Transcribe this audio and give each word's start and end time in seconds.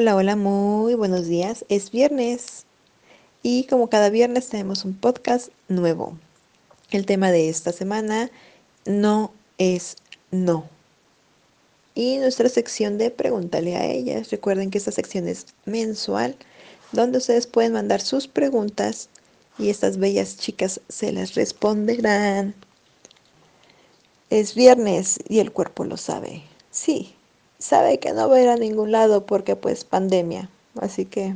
Hola, 0.00 0.16
hola, 0.16 0.34
muy 0.34 0.94
buenos 0.94 1.26
días. 1.26 1.66
Es 1.68 1.90
viernes 1.90 2.64
y 3.42 3.64
como 3.64 3.90
cada 3.90 4.08
viernes 4.08 4.48
tenemos 4.48 4.86
un 4.86 4.94
podcast 4.94 5.50
nuevo. 5.68 6.16
El 6.90 7.04
tema 7.04 7.30
de 7.30 7.50
esta 7.50 7.70
semana 7.70 8.30
no 8.86 9.30
es 9.58 9.96
no. 10.30 10.66
Y 11.94 12.16
nuestra 12.16 12.48
sección 12.48 12.96
de 12.96 13.10
pregúntale 13.10 13.76
a 13.76 13.84
ellas. 13.84 14.30
Recuerden 14.30 14.70
que 14.70 14.78
esta 14.78 14.90
sección 14.90 15.28
es 15.28 15.44
mensual, 15.66 16.34
donde 16.92 17.18
ustedes 17.18 17.46
pueden 17.46 17.74
mandar 17.74 18.00
sus 18.00 18.26
preguntas 18.26 19.10
y 19.58 19.68
estas 19.68 19.98
bellas 19.98 20.38
chicas 20.38 20.80
se 20.88 21.12
las 21.12 21.34
responderán. 21.34 22.54
Es 24.30 24.54
viernes 24.54 25.18
y 25.28 25.40
el 25.40 25.52
cuerpo 25.52 25.84
lo 25.84 25.98
sabe. 25.98 26.42
Sí, 26.70 27.14
sabe 27.60 28.00
que 28.00 28.12
no 28.12 28.28
va 28.28 28.36
a 28.36 28.42
ir 28.42 28.48
a 28.48 28.56
ningún 28.56 28.90
lado 28.90 29.26
porque 29.26 29.54
pues 29.54 29.84
pandemia. 29.84 30.48
Así 30.80 31.04
que 31.04 31.34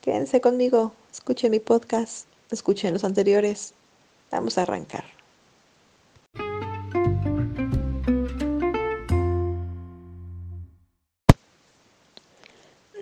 quédense 0.00 0.40
conmigo, 0.40 0.92
escuchen 1.12 1.50
mi 1.50 1.60
podcast, 1.60 2.26
escuchen 2.50 2.94
los 2.94 3.04
anteriores. 3.04 3.74
Vamos 4.30 4.56
a 4.56 4.62
arrancar. 4.62 5.04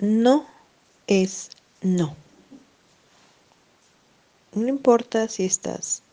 No 0.00 0.44
es 1.06 1.50
no. 1.82 2.14
No 4.52 4.68
importa 4.68 5.28
si 5.28 5.44
estás 5.44 6.03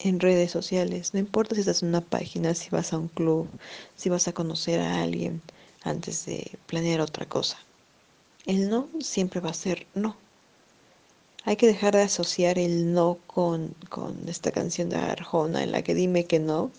en 0.00 0.20
redes 0.20 0.50
sociales, 0.50 1.12
no 1.12 1.20
importa 1.20 1.54
si 1.54 1.60
estás 1.60 1.82
en 1.82 1.88
una 1.88 2.00
página, 2.00 2.54
si 2.54 2.70
vas 2.70 2.92
a 2.92 2.98
un 2.98 3.08
club, 3.08 3.48
si 3.96 4.08
vas 4.08 4.28
a 4.28 4.32
conocer 4.32 4.80
a 4.80 5.02
alguien 5.02 5.42
antes 5.82 6.26
de 6.26 6.52
planear 6.66 7.00
otra 7.00 7.26
cosa. 7.26 7.58
El 8.46 8.70
no 8.70 8.88
siempre 9.00 9.40
va 9.40 9.50
a 9.50 9.54
ser 9.54 9.86
no. 9.94 10.16
Hay 11.44 11.56
que 11.56 11.66
dejar 11.66 11.94
de 11.94 12.02
asociar 12.02 12.58
el 12.58 12.92
no 12.92 13.18
con, 13.26 13.74
con 13.88 14.28
esta 14.28 14.52
canción 14.52 14.90
de 14.90 14.96
Arjona 14.96 15.62
en 15.62 15.72
la 15.72 15.82
que 15.82 15.94
dime 15.94 16.26
que 16.26 16.38
no, 16.38 16.70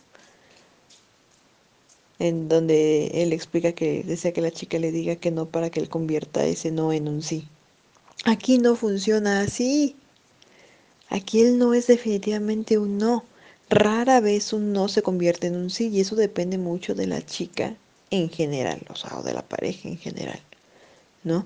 en 2.19 2.49
donde 2.49 3.07
él 3.23 3.33
explica 3.33 3.71
que 3.71 4.03
desea 4.03 4.33
que 4.33 4.41
la 4.41 4.51
chica 4.51 4.77
le 4.77 4.91
diga 4.91 5.15
que 5.15 5.31
no 5.31 5.45
para 5.45 5.69
que 5.69 5.79
él 5.79 5.89
convierta 5.89 6.45
ese 6.45 6.69
no 6.69 6.91
en 6.93 7.07
un 7.07 7.21
sí. 7.21 7.47
Aquí 8.25 8.57
no 8.57 8.75
funciona 8.75 9.41
así. 9.41 9.95
Aquí 11.09 11.41
el 11.41 11.57
no 11.57 11.73
es 11.73 11.87
definitivamente 11.87 12.77
un 12.77 12.97
no. 12.97 13.23
Rara 13.69 14.19
vez 14.19 14.53
un 14.53 14.73
no 14.73 14.87
se 14.87 15.01
convierte 15.01 15.47
en 15.47 15.55
un 15.55 15.69
sí 15.69 15.89
y 15.89 16.01
eso 16.01 16.15
depende 16.15 16.57
mucho 16.57 16.95
de 16.95 17.07
la 17.07 17.25
chica 17.25 17.75
en 18.11 18.29
general, 18.29 18.81
o 18.89 18.95
sea, 18.95 19.17
o 19.17 19.23
de 19.23 19.33
la 19.33 19.43
pareja 19.43 19.87
en 19.87 19.97
general, 19.97 20.39
¿no? 21.23 21.45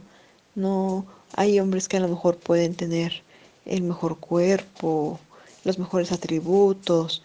No 0.56 1.06
hay 1.36 1.60
hombres 1.60 1.88
que 1.88 1.98
a 1.98 2.00
lo 2.00 2.08
mejor 2.08 2.38
pueden 2.38 2.76
tener 2.76 3.24
el 3.66 3.82
mejor 3.82 4.20
cuerpo, 4.20 5.20
los 5.64 5.80
mejores 5.80 6.12
atributos, 6.12 7.24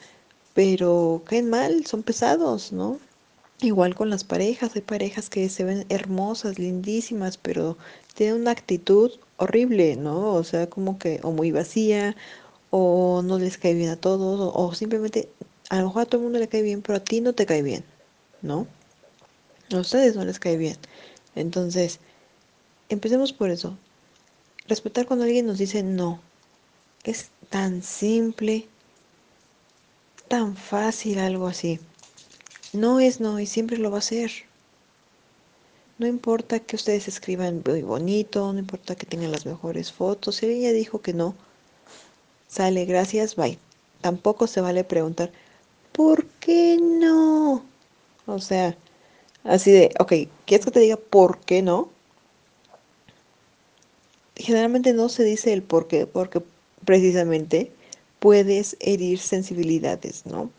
pero 0.54 1.22
caen 1.26 1.50
mal, 1.50 1.86
son 1.86 2.02
pesados, 2.02 2.72
¿no? 2.72 2.98
Igual 3.60 3.94
con 3.94 4.10
las 4.10 4.24
parejas, 4.24 4.74
hay 4.74 4.82
parejas 4.82 5.28
que 5.30 5.48
se 5.48 5.64
ven 5.64 5.84
hermosas, 5.88 6.58
lindísimas, 6.58 7.36
pero 7.36 7.76
tienen 8.18 8.40
una 8.40 8.50
actitud 8.50 9.12
horrible, 9.36 9.94
¿no? 9.94 10.34
O 10.34 10.42
sea, 10.42 10.68
como 10.68 10.98
que 10.98 11.20
o 11.22 11.30
muy 11.30 11.52
vacía, 11.52 12.16
o 12.70 13.22
no 13.22 13.38
les 13.38 13.58
cae 13.58 13.74
bien 13.74 13.90
a 13.90 13.96
todos, 13.96 14.52
o, 14.56 14.74
simplemente 14.74 15.28
a 15.70 15.78
lo 15.78 15.84
mejor 15.86 16.02
a 16.02 16.06
todo 16.06 16.16
el 16.16 16.24
mundo 16.24 16.40
le 16.40 16.48
cae 16.48 16.62
bien, 16.62 16.82
pero 16.82 16.96
a 16.96 17.04
ti 17.04 17.20
no 17.20 17.32
te 17.32 17.46
cae 17.46 17.62
bien, 17.62 17.84
¿no? 18.42 18.66
A 19.72 19.76
ustedes 19.76 20.16
no 20.16 20.24
les 20.24 20.40
cae 20.40 20.56
bien. 20.56 20.76
Entonces, 21.36 22.00
empecemos 22.88 23.32
por 23.32 23.50
eso. 23.50 23.78
Respetar 24.66 25.06
cuando 25.06 25.24
alguien 25.24 25.46
nos 25.46 25.58
dice 25.58 25.84
no. 25.84 26.20
Es 27.04 27.30
tan 27.50 27.84
simple, 27.84 28.66
tan 30.26 30.56
fácil 30.56 31.20
algo 31.20 31.46
así. 31.46 31.78
No 32.72 32.98
es 32.98 33.20
no 33.20 33.38
y 33.38 33.46
siempre 33.46 33.78
lo 33.78 33.92
va 33.92 33.98
a 33.98 34.02
ser. 34.02 34.47
No 35.98 36.06
importa 36.06 36.60
que 36.60 36.76
ustedes 36.76 37.08
escriban 37.08 37.62
muy 37.66 37.82
bonito, 37.82 38.52
no 38.52 38.58
importa 38.58 38.94
que 38.94 39.06
tengan 39.06 39.32
las 39.32 39.46
mejores 39.46 39.92
fotos. 39.92 40.36
Si 40.36 40.46
ella 40.46 40.72
dijo 40.72 41.00
que 41.00 41.12
no, 41.12 41.34
sale, 42.46 42.84
gracias, 42.84 43.34
bye. 43.34 43.58
Tampoco 44.00 44.46
se 44.46 44.60
vale 44.60 44.84
preguntar, 44.84 45.32
¿por 45.92 46.26
qué 46.40 46.78
no? 46.80 47.64
O 48.26 48.38
sea, 48.38 48.76
así 49.42 49.72
de, 49.72 49.92
ok, 49.98 50.12
¿quieres 50.46 50.66
que 50.66 50.70
te 50.70 50.80
diga 50.80 50.96
por 50.96 51.40
qué 51.40 51.62
no? 51.62 51.90
Generalmente 54.36 54.92
no 54.92 55.08
se 55.08 55.24
dice 55.24 55.52
el 55.52 55.62
por 55.64 55.88
qué, 55.88 56.06
porque 56.06 56.40
precisamente 56.84 57.72
puedes 58.20 58.76
herir 58.80 59.18
sensibilidades, 59.18 60.26
¿no? 60.26 60.50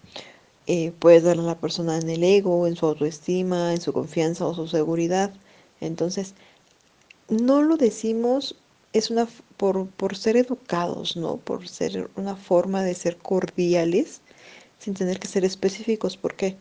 Eh, 0.72 0.94
puedes 1.00 1.24
darle 1.24 1.42
a 1.42 1.46
la 1.48 1.60
persona 1.60 1.98
en 1.98 2.10
el 2.12 2.24
ego, 2.24 2.68
en 2.68 2.76
su 2.76 2.86
autoestima, 2.86 3.74
en 3.74 3.82
su 3.82 3.92
confianza 3.92 4.46
o 4.46 4.54
su 4.54 4.68
seguridad. 4.68 5.34
Entonces, 5.82 6.36
no 7.28 7.64
lo 7.64 7.76
decimos 7.76 8.56
es 8.94 9.10
una 9.10 9.28
por, 9.58 9.88
por 9.88 10.16
ser 10.16 10.38
educados, 10.38 11.18
¿no? 11.18 11.38
Por 11.38 11.68
ser 11.68 12.10
una 12.16 12.36
forma 12.36 12.84
de 12.84 12.96
ser 12.96 13.18
cordiales 13.18 14.22
sin 14.80 14.94
tener 14.94 15.20
que 15.20 15.28
ser 15.28 15.44
específicos. 15.44 16.18
¿Por 16.18 16.36
qué? 16.36 16.56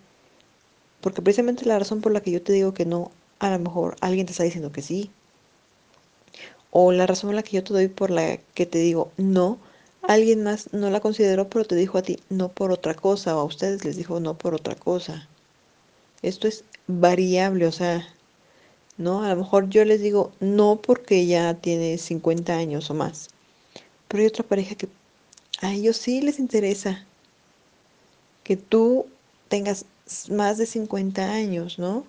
Porque 1.00 1.22
precisamente 1.22 1.66
la 1.66 1.78
razón 1.78 2.00
por 2.00 2.12
la 2.12 2.22
que 2.22 2.30
yo 2.30 2.42
te 2.42 2.52
digo 2.52 2.74
que 2.74 2.86
no, 2.86 3.10
a 3.38 3.50
lo 3.50 3.58
mejor 3.58 3.96
alguien 4.00 4.26
te 4.26 4.32
está 4.32 4.44
diciendo 4.44 4.72
que 4.72 4.82
sí. 4.82 5.10
O 6.70 6.92
la 6.92 7.06
razón 7.06 7.28
por 7.28 7.34
la 7.34 7.42
que 7.42 7.56
yo 7.56 7.64
te 7.64 7.74
doy 7.74 7.88
por 7.88 8.10
la 8.10 8.38
que 8.54 8.66
te 8.66 8.78
digo 8.78 9.12
no, 9.16 9.58
alguien 10.02 10.42
más 10.42 10.72
no 10.72 10.90
la 10.90 11.00
consideró, 11.00 11.48
pero 11.48 11.64
te 11.64 11.74
dijo 11.76 11.98
a 11.98 12.02
ti 12.02 12.18
no 12.28 12.48
por 12.48 12.72
otra 12.72 12.94
cosa, 12.94 13.36
o 13.36 13.40
a 13.40 13.44
ustedes 13.44 13.84
les 13.84 13.96
dijo 13.96 14.20
no 14.20 14.36
por 14.36 14.54
otra 14.54 14.74
cosa. 14.74 15.28
Esto 16.22 16.48
es 16.48 16.64
variable, 16.86 17.66
o 17.66 17.72
sea, 17.72 18.06
¿no? 18.96 19.22
A 19.22 19.28
lo 19.30 19.36
mejor 19.36 19.68
yo 19.68 19.84
les 19.84 20.00
digo 20.00 20.32
no 20.40 20.80
porque 20.82 21.26
ya 21.26 21.54
tiene 21.54 21.98
50 21.98 22.56
años 22.56 22.90
o 22.90 22.94
más, 22.94 23.28
pero 24.08 24.22
hay 24.22 24.28
otra 24.28 24.44
pareja 24.44 24.74
que 24.74 24.88
a 25.60 25.72
ellos 25.72 25.96
sí 25.96 26.20
les 26.20 26.38
interesa 26.38 27.04
que 28.44 28.56
tú 28.56 29.06
tengas 29.48 29.84
más 30.30 30.58
de 30.58 30.66
50 30.66 31.32
años, 31.32 31.78
¿no? 31.78 32.04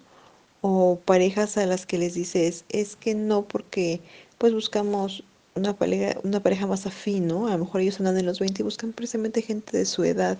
O 0.61 0.99
parejas 1.03 1.57
a 1.57 1.65
las 1.65 1.85
que 1.85 1.97
les 1.97 2.13
dices, 2.13 2.65
es 2.69 2.95
que 2.95 3.15
no 3.15 3.43
porque 3.43 4.01
pues 4.37 4.53
buscamos 4.53 5.23
una 5.59 5.75
pareja, 5.77 6.19
una 6.23 6.41
pareja 6.41 6.67
más 6.67 6.85
afín, 6.85 7.27
¿no? 7.27 7.47
A 7.47 7.51
lo 7.51 7.65
mejor 7.65 7.81
ellos 7.81 7.99
andan 7.99 8.17
en 8.17 8.25
los 8.25 8.39
20 8.39 8.61
y 8.61 8.63
buscan 8.63 8.93
precisamente 8.93 9.41
gente 9.41 9.77
de 9.77 9.85
su 9.85 10.03
edad. 10.03 10.37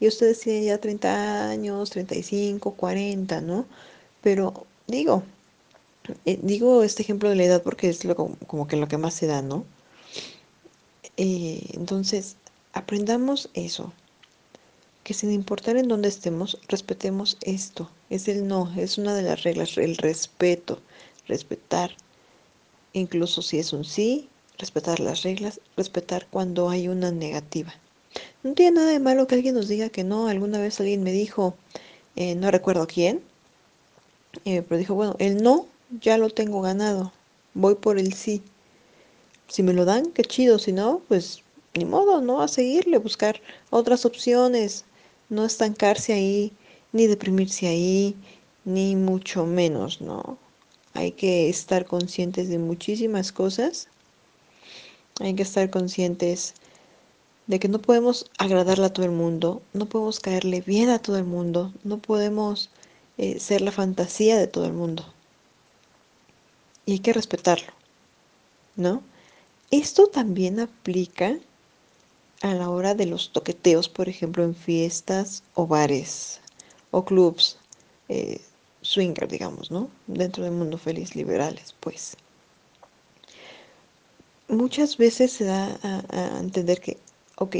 Y 0.00 0.08
ustedes 0.08 0.40
tienen 0.40 0.64
ya 0.64 0.78
30 0.78 1.50
años, 1.50 1.90
35, 1.90 2.72
40, 2.72 3.40
¿no? 3.40 3.66
Pero 4.22 4.66
digo, 4.86 5.22
eh, 6.26 6.38
digo 6.42 6.82
este 6.82 7.02
ejemplo 7.02 7.28
de 7.28 7.36
la 7.36 7.44
edad 7.44 7.62
porque 7.62 7.88
es 7.88 8.04
lo, 8.04 8.16
como 8.16 8.66
que 8.66 8.76
lo 8.76 8.88
que 8.88 8.98
más 8.98 9.14
se 9.14 9.26
da, 9.26 9.42
¿no? 9.42 9.64
Eh, 11.16 11.70
entonces, 11.74 12.36
aprendamos 12.72 13.50
eso, 13.54 13.92
que 15.04 15.14
sin 15.14 15.30
importar 15.32 15.76
en 15.76 15.88
dónde 15.88 16.08
estemos, 16.08 16.58
respetemos 16.68 17.36
esto. 17.42 17.90
Es 18.10 18.28
el 18.28 18.46
no, 18.46 18.72
es 18.76 18.98
una 18.98 19.14
de 19.14 19.22
las 19.22 19.42
reglas, 19.42 19.76
el 19.78 19.96
respeto, 19.96 20.80
respetar. 21.28 21.94
Incluso 22.92 23.42
si 23.42 23.58
es 23.58 23.72
un 23.72 23.84
sí, 23.84 24.28
respetar 24.62 25.00
las 25.00 25.24
reglas, 25.24 25.60
respetar 25.76 26.28
cuando 26.30 26.70
hay 26.70 26.86
una 26.86 27.10
negativa. 27.10 27.74
No 28.44 28.54
tiene 28.54 28.76
nada 28.76 28.90
de 28.92 29.00
malo 29.00 29.26
que 29.26 29.34
alguien 29.34 29.56
nos 29.56 29.66
diga 29.66 29.88
que 29.88 30.04
no. 30.04 30.28
Alguna 30.28 30.60
vez 30.60 30.78
alguien 30.78 31.02
me 31.02 31.10
dijo, 31.10 31.56
eh, 32.14 32.36
no 32.36 32.48
recuerdo 32.48 32.86
quién, 32.86 33.20
eh, 34.44 34.62
pero 34.62 34.78
dijo, 34.78 34.94
bueno, 34.94 35.16
el 35.18 35.42
no 35.42 35.66
ya 36.00 36.16
lo 36.16 36.30
tengo 36.30 36.62
ganado, 36.62 37.12
voy 37.54 37.74
por 37.74 37.98
el 37.98 38.12
sí. 38.14 38.40
Si 39.48 39.64
me 39.64 39.72
lo 39.72 39.84
dan, 39.84 40.12
qué 40.12 40.22
chido, 40.22 40.60
si 40.60 40.72
no, 40.72 41.02
pues 41.08 41.42
ni 41.74 41.84
modo, 41.84 42.20
¿no? 42.20 42.40
A 42.40 42.46
seguirle, 42.46 42.98
buscar 42.98 43.40
otras 43.70 44.06
opciones, 44.06 44.84
no 45.28 45.44
estancarse 45.44 46.12
ahí, 46.12 46.52
ni 46.92 47.08
deprimirse 47.08 47.66
ahí, 47.66 48.14
ni 48.64 48.94
mucho 48.94 49.44
menos, 49.44 50.00
¿no? 50.00 50.38
Hay 50.94 51.10
que 51.10 51.48
estar 51.48 51.84
conscientes 51.84 52.48
de 52.48 52.58
muchísimas 52.58 53.32
cosas 53.32 53.88
hay 55.20 55.34
que 55.34 55.42
estar 55.42 55.70
conscientes 55.70 56.54
de 57.46 57.58
que 57.58 57.68
no 57.68 57.80
podemos 57.80 58.30
agradarle 58.38 58.86
a 58.86 58.92
todo 58.92 59.04
el 59.04 59.12
mundo, 59.12 59.62
no 59.72 59.86
podemos 59.86 60.20
caerle 60.20 60.60
bien 60.60 60.88
a 60.88 61.00
todo 61.00 61.18
el 61.18 61.24
mundo, 61.24 61.72
no 61.84 61.98
podemos 61.98 62.70
eh, 63.18 63.40
ser 63.40 63.60
la 63.60 63.72
fantasía 63.72 64.38
de 64.38 64.46
todo 64.46 64.66
el 64.66 64.72
mundo. 64.72 65.04
Y 66.86 66.92
hay 66.92 66.98
que 67.00 67.12
respetarlo, 67.12 67.72
¿no? 68.76 69.02
Esto 69.70 70.06
también 70.08 70.60
aplica 70.60 71.38
a 72.42 72.54
la 72.54 72.70
hora 72.70 72.94
de 72.94 73.06
los 73.06 73.30
toqueteos, 73.32 73.88
por 73.88 74.08
ejemplo, 74.08 74.44
en 74.44 74.54
fiestas 74.54 75.42
o 75.54 75.66
bares 75.66 76.40
o 76.90 77.04
clubs. 77.04 77.58
Eh, 78.08 78.40
digamos, 79.28 79.70
¿no? 79.70 79.88
Dentro 80.06 80.44
del 80.44 80.52
mundo 80.52 80.76
feliz, 80.76 81.14
liberales, 81.14 81.74
pues. 81.80 82.16
Muchas 84.52 84.98
veces 84.98 85.32
se 85.32 85.46
da 85.46 85.78
a, 85.82 86.38
entender 86.38 86.78
que, 86.78 86.98
ok, 87.36 87.56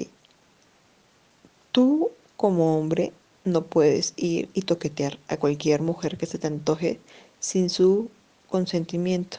tú 1.72 2.10
como 2.36 2.78
hombre 2.78 3.14
no 3.46 3.64
puedes 3.64 4.12
ir 4.16 4.50
y 4.52 4.60
toquetear 4.60 5.18
a 5.28 5.38
cualquier 5.38 5.80
mujer 5.80 6.18
que 6.18 6.26
se 6.26 6.36
te 6.36 6.48
antoje 6.48 7.00
sin 7.40 7.70
su 7.70 8.10
consentimiento. 8.50 9.38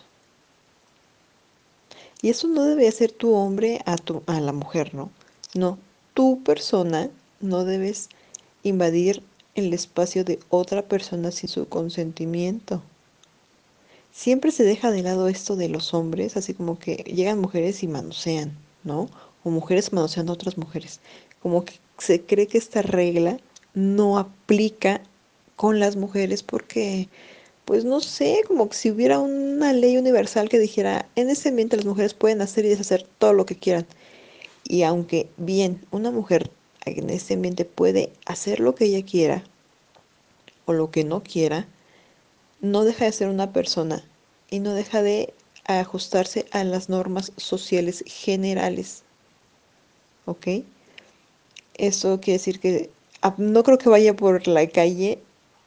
Y 2.23 2.29
eso 2.31 2.47
no 2.47 2.63
debe 2.63 2.91
ser 2.91 3.11
tu 3.11 3.35
hombre 3.35 3.83
a, 3.85 3.97
tu, 3.97 4.23
a 4.25 4.41
la 4.41 4.51
mujer, 4.51 4.95
¿no? 4.95 5.11
No, 5.53 5.77
tu 6.15 6.41
persona 6.41 7.11
no 7.39 7.65
debes 7.65 8.09
invadir 8.63 9.21
el 9.53 9.75
espacio 9.75 10.23
de 10.23 10.39
otra 10.49 10.81
persona 10.81 11.29
sin 11.29 11.49
su 11.49 11.69
consentimiento. 11.69 12.81
Siempre 14.13 14.51
se 14.51 14.63
deja 14.63 14.91
de 14.91 15.01
lado 15.01 15.27
esto 15.27 15.55
de 15.55 15.69
los 15.69 15.95
hombres, 15.95 16.37
así 16.37 16.53
como 16.53 16.77
que 16.77 16.97
llegan 16.97 17.41
mujeres 17.41 17.81
y 17.81 17.87
manosean, 17.87 18.55
¿no? 18.83 19.09
O 19.43 19.49
mujeres 19.49 19.91
manoseando 19.91 20.31
a 20.31 20.35
otras 20.35 20.55
mujeres. 20.55 20.99
Como 21.41 21.65
que 21.65 21.73
se 21.97 22.21
cree 22.21 22.45
que 22.45 22.59
esta 22.59 22.83
regla 22.83 23.39
no 23.73 24.19
aplica 24.19 25.01
con 25.55 25.79
las 25.79 25.95
mujeres 25.95 26.43
porque 26.43 27.09
pues 27.65 27.85
no 27.85 28.01
sé, 28.01 28.43
como 28.47 28.69
que 28.69 28.75
si 28.75 28.91
hubiera 28.91 29.17
una 29.17 29.73
ley 29.73 29.97
universal 29.97 30.47
que 30.47 30.59
dijera, 30.59 31.09
en 31.15 31.31
ese 31.31 31.49
ambiente 31.49 31.77
las 31.77 31.85
mujeres 31.85 32.13
pueden 32.13 32.41
hacer 32.41 32.65
y 32.65 32.69
deshacer 32.69 33.07
todo 33.17 33.33
lo 33.33 33.47
que 33.47 33.55
quieran. 33.55 33.87
Y 34.65 34.83
aunque 34.83 35.27
bien, 35.37 35.83
una 35.89 36.11
mujer 36.11 36.51
en 36.85 37.09
ese 37.09 37.33
ambiente 37.33 37.65
puede 37.65 38.11
hacer 38.27 38.59
lo 38.59 38.75
que 38.75 38.85
ella 38.85 39.03
quiera 39.03 39.43
o 40.65 40.73
lo 40.73 40.91
que 40.91 41.03
no 41.03 41.23
quiera, 41.23 41.67
no 42.63 42.85
deja 42.85 43.05
de 43.05 43.11
ser 43.11 43.27
una 43.27 43.51
persona 43.51 44.03
y 44.49 44.59
no 44.59 44.73
deja 44.73 45.03
de 45.03 45.33
ajustarse 45.65 46.45
a 46.51 46.63
las 46.63 46.87
normas 46.87 47.33
sociales 47.35 48.03
generales. 48.07 49.03
¿Ok? 50.25 50.47
Eso 51.75 52.21
quiere 52.21 52.37
decir 52.37 52.61
que 52.61 52.89
ah, 53.21 53.35
no 53.37 53.63
creo 53.63 53.77
que 53.77 53.89
vaya 53.89 54.15
por 54.15 54.47
la 54.47 54.65
calle 54.67 55.19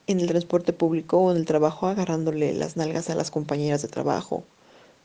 en 0.06 0.20
el 0.20 0.28
transporte 0.28 0.72
público 0.72 1.18
o 1.18 1.30
en 1.30 1.36
el 1.36 1.44
trabajo 1.44 1.86
agarrándole 1.86 2.54
las 2.54 2.78
nalgas 2.78 3.10
a 3.10 3.14
las 3.14 3.30
compañeras 3.30 3.82
de 3.82 3.88
trabajo, 3.88 4.44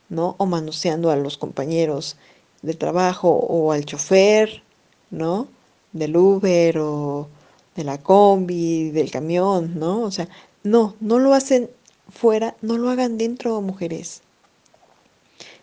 ¿no? 0.07 0.35
O 0.37 0.45
manoseando 0.45 1.11
a 1.11 1.17
los 1.17 1.37
compañeros 1.37 2.15
de 2.61 2.73
trabajo 2.73 3.29
o 3.31 3.73
al 3.73 3.85
chofer, 3.85 4.63
¿no? 5.09 5.47
Del 5.91 6.15
Uber 6.15 6.77
o 6.77 7.27
de 7.75 7.83
la 7.83 7.97
combi, 7.97 8.91
del 8.91 9.11
camión, 9.11 9.77
¿no? 9.77 10.03
O 10.03 10.11
sea, 10.11 10.29
no, 10.63 10.95
no 11.01 11.19
lo 11.19 11.33
hacen 11.33 11.69
fuera, 12.11 12.55
no 12.61 12.77
lo 12.77 12.89
hagan 12.89 13.17
dentro, 13.17 13.59
mujeres. 13.61 14.21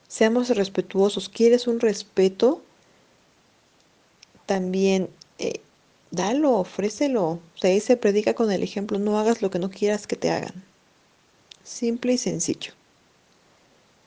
Seamos 0.09 0.49
respetuosos. 0.51 1.29
¿Quieres 1.29 1.67
un 1.67 1.81
respeto? 1.81 2.63
También 4.47 5.11
eh, 5.39 5.61
Dalo, 6.11 6.55
ofrécelo. 6.55 7.39
Se 7.55 7.69
dice, 7.69 7.97
predica 7.97 8.35
con 8.35 8.51
el 8.51 8.63
ejemplo, 8.63 8.99
no 8.99 9.19
hagas 9.19 9.43
lo 9.43 9.51
que 9.51 9.59
no 9.59 9.71
quieras 9.71 10.07
que 10.07 10.17
te 10.17 10.31
hagan. 10.31 10.65
Simple 11.65 12.15
y 12.15 12.19
sencillo. 12.19 12.73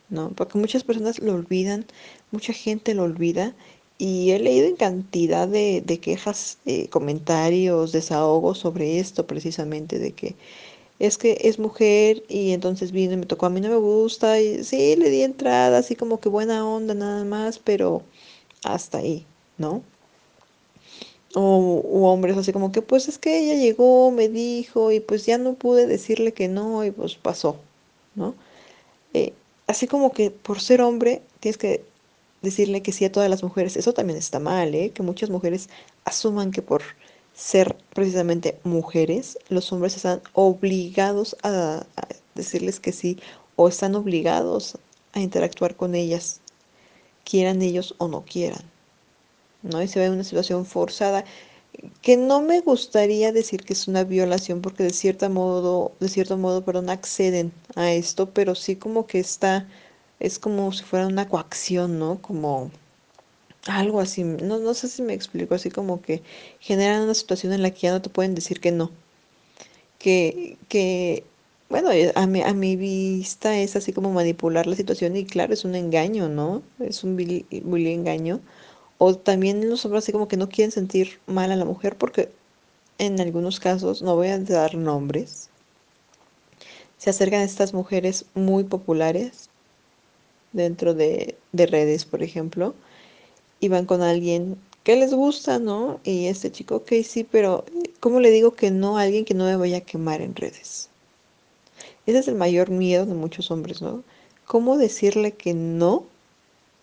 ¿No? 0.10 0.30
Porque 0.32 0.58
muchas 0.58 0.84
personas 0.84 1.20
lo 1.20 1.34
olvidan, 1.34 1.86
mucha 2.32 2.54
gente 2.54 2.96
lo 2.96 3.04
olvida. 3.04 3.54
Y 3.98 4.32
he 4.32 4.40
leído 4.40 4.68
en 4.68 4.76
cantidad 4.78 5.48
de, 5.48 6.00
quejas, 6.02 6.58
eh, 6.66 6.88
comentarios, 6.90 7.92
desahogos 7.92 8.58
sobre 8.58 9.00
esto 9.00 9.28
precisamente, 9.28 10.00
de 10.00 10.14
que 10.14 10.36
es 11.01 11.18
que 11.18 11.38
es 11.42 11.57
mujer 11.57 12.24
y 12.30 12.51
entonces 12.51 12.92
vino 12.92 13.13
y 13.13 13.18
me 13.18 13.25
tocó, 13.25 13.48
a 13.48 13.50
mí 13.50 13.59
no 13.59 13.69
me 13.69 13.77
gusta, 13.77 14.39
y 14.39 14.63
sí, 14.63 14.95
le 14.95 15.09
di 15.09 15.24
entrada, 15.24 15.80
así 15.80 15.95
como 15.95 16.19
que 16.19 16.30
buena 16.30 16.68
onda 16.68 16.94
nada 16.94 17.24
más, 17.25 17.57
pero 17.57 18.03
hasta 18.63 19.00
ahí, 19.00 19.25
¿no? 19.57 19.81
O 21.33 22.12
hombres 22.12 22.38
así 22.38 22.53
como 22.53 22.71
que 22.71 22.81
pues 22.81 23.07
es 23.07 23.18
que 23.18 23.39
ella 23.39 23.56
llegó, 23.56 24.12
me 24.12 24.30
dijo 24.30 24.92
y 24.92 25.00
pues 25.00 25.25
ya 25.25 25.38
no 25.39 25.56
pude 25.56 25.88
decirle 25.88 26.33
que 26.33 26.48
no 26.48 26.86
y 26.86 26.92
pues 26.92 27.15
pasó, 27.15 27.57
¿no? 28.15 28.36
Eh, 29.13 29.33
así 29.68 29.88
como 29.88 30.12
que 30.12 30.30
por 30.31 30.62
ser 30.62 30.81
hombre 30.81 31.21
tienes 31.39 31.57
que 31.57 31.83
decirle 32.42 32.81
que 32.83 32.92
sí 32.92 33.06
a 33.06 33.12
todas 33.12 33.30
las 33.30 33.44
mujeres. 33.44 33.77
Eso 33.77 33.94
también 33.94 34.19
está 34.19 34.39
mal, 34.39 34.75
¿eh? 34.75 34.92
Que 34.92 35.03
muchas 35.03 35.30
mujeres 35.30 35.69
asuman 36.06 36.51
que 36.51 36.62
por 36.62 36.83
ser 37.33 37.75
precisamente 37.94 38.60
mujeres, 38.63 39.38
los 39.50 39.72
hombres 39.72 39.95
están 39.95 40.22
obligados 40.33 41.36
a, 41.44 41.86
decirles 42.36 42.80
que 42.80 42.92
sí 42.94 43.19
o 43.56 43.68
están 43.68 43.95
obligados 43.95 44.78
a 45.13 45.19
interactuar 45.19 45.75
con 45.75 45.95
ellas, 45.95 46.39
quieran 47.25 47.62
ellos 47.62 47.95
o 47.98 48.07
no 48.07 48.24
quieran. 48.24 48.63
¿no? 49.63 49.81
Y 49.81 49.88
se 49.88 50.00
ve 50.00 50.10
una 50.10 50.24
situación 50.24 50.66
forzada 50.66 51.25
que 52.01 52.18
no 52.18 52.42
me 52.42 52.62
gustaría 52.62 53.31
decir 53.31 53.63
que 53.63 53.74
es 53.74 53.88
una 53.88 54.04
violación 54.04 54.62
porque 54.62 54.84
de 54.84 54.92
cierto 54.92 55.30
modo, 55.30 55.94
de 56.00 56.10
cierto 56.10 56.38
modo, 56.38 56.63
perdón, 56.63 56.89
acceden 56.89 57.51
a 57.75 57.92
esto, 57.92 58.30
pero 58.30 58.56
sí 58.56 58.75
como 58.75 59.07
que 59.07 59.19
está, 59.19 59.68
es 60.19 60.39
como 60.39 60.72
si 60.74 60.84
fuera 60.84 61.07
una 61.07 61.27
coacción, 61.30 62.00
¿no? 62.00 62.22
Como 62.22 62.72
algo 63.68 64.00
así, 64.00 64.24
no, 64.24 64.60
no 64.60 64.74
sé 64.74 64.88
si 64.88 65.02
me 65.02 65.13
explico, 65.13 65.56
así 65.56 65.69
como 65.69 66.02
que 66.02 66.22
generan 66.60 67.04
una 67.04 67.13
situación 67.13 67.54
en 67.54 67.62
la 67.62 67.72
que 67.72 67.81
ya 67.81 67.92
no 67.92 68.02
te 68.02 68.10
pueden 68.10 68.36
decir 68.36 68.60
que 68.60 68.72
no. 68.72 68.92
Que, 70.00 70.58
que 70.68 71.24
bueno, 71.69 71.90
a 72.16 72.28
mi, 72.28 72.42
a 72.42 72.54
mi 72.54 72.75
vista 72.75 73.58
es 73.58 73.75
así 73.75 73.94
como 73.94 74.12
manipular 74.12 74.68
la 74.68 74.75
situación 74.75 75.16
y 75.16 75.25
claro, 75.25 75.54
es 75.54 75.63
un 75.66 75.75
engaño, 75.75 76.28
¿no? 76.30 76.63
Es 76.80 77.04
un 77.04 77.16
bullying 77.16 78.00
engaño 78.00 78.42
o 78.98 79.16
también 79.16 79.68
los 79.69 79.86
hombres 79.86 80.04
así 80.04 80.12
como 80.12 80.28
que 80.28 80.38
no 80.38 80.50
quieren 80.50 80.72
sentir 80.72 81.19
mal 81.28 81.52
a 81.52 81.56
la 81.56 81.66
mujer 81.66 81.98
porque 81.98 82.30
en 83.00 83.19
algunos 83.19 83.60
casos, 83.60 84.04
no 84.04 84.16
voy 84.16 84.28
a 84.28 84.38
dar 84.40 84.75
nombres, 84.75 85.50
se 86.98 87.10
acercan 87.10 87.42
a 87.42 87.46
estas 87.46 87.74
mujeres 87.74 88.25
muy 88.36 88.63
populares 88.63 89.50
dentro 90.52 90.94
de, 90.94 91.36
de 91.51 91.65
redes, 91.65 92.06
por 92.06 92.22
ejemplo, 92.22 92.75
y 93.62 93.70
van 93.70 93.86
con 93.86 94.01
alguien 94.01 94.58
que 94.84 94.96
les 94.96 95.13
gusta, 95.13 95.60
¿no? 95.60 96.00
Y 96.03 96.25
este 96.25 96.51
chico, 96.51 96.77
ok, 96.77 96.91
sí, 97.06 97.24
pero 97.24 97.63
¿cómo 98.00 98.20
le 98.20 98.32
digo 98.32 98.51
que 98.51 98.72
no 98.72 98.98
a 98.98 99.03
alguien 99.03 99.24
que 99.24 99.36
no 99.36 99.46
me 99.46 99.56
vaya 99.56 99.77
a 99.77 99.82
quemar 99.82 100.22
en 100.22 100.36
redes? 100.36 100.89
Ese 102.06 102.20
es 102.20 102.27
el 102.27 102.36
mayor 102.36 102.72
miedo 102.72 103.06
de 103.06 103.13
muchos 103.13 103.51
hombres, 103.51 103.82
¿no? 103.82 104.03
¿Cómo 104.46 104.77
decirle 104.77 105.34
que 105.34 105.53
no 105.53 106.06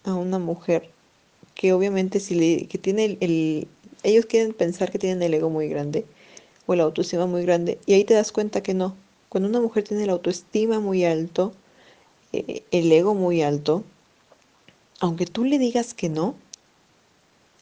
a 0.04 0.14
una 0.14 0.38
mujer 0.38 0.88
que 1.54 1.73
obviamente 1.73 2.20
si 2.20 2.37
le, 2.37 2.66
que 2.66 2.78
tiene 2.78 3.18
el, 3.20 3.66
ellos 4.04 4.26
quieren 4.26 4.54
pensar 4.54 4.92
que 4.92 4.99
tienen 5.00 5.23
el 5.23 5.35
ego 5.35 5.50
muy 5.50 5.68
grande 5.68 6.06
o 6.66 6.76
la 6.76 6.85
autoestima 6.85 7.26
muy 7.26 7.42
grande 7.42 7.78
y 7.85 7.94
ahí 7.94 8.04
te 8.04 8.14
das 8.14 8.30
cuenta 8.30 8.62
que 8.62 8.75
no. 8.75 8.94
Cuando 9.28 9.49
una 9.49 9.61
mujer 9.61 9.82
tiene 9.82 10.06
la 10.06 10.12
autoestima 10.12 10.78
muy 10.78 11.04
alto, 11.04 11.52
eh, 12.32 12.62
el 12.70 12.90
ego 12.92 13.14
muy 13.14 13.42
alto, 13.42 13.82
aunque 15.00 15.26
tú 15.26 15.44
le 15.44 15.58
digas 15.58 15.94
que 15.94 16.08
no, 16.08 16.37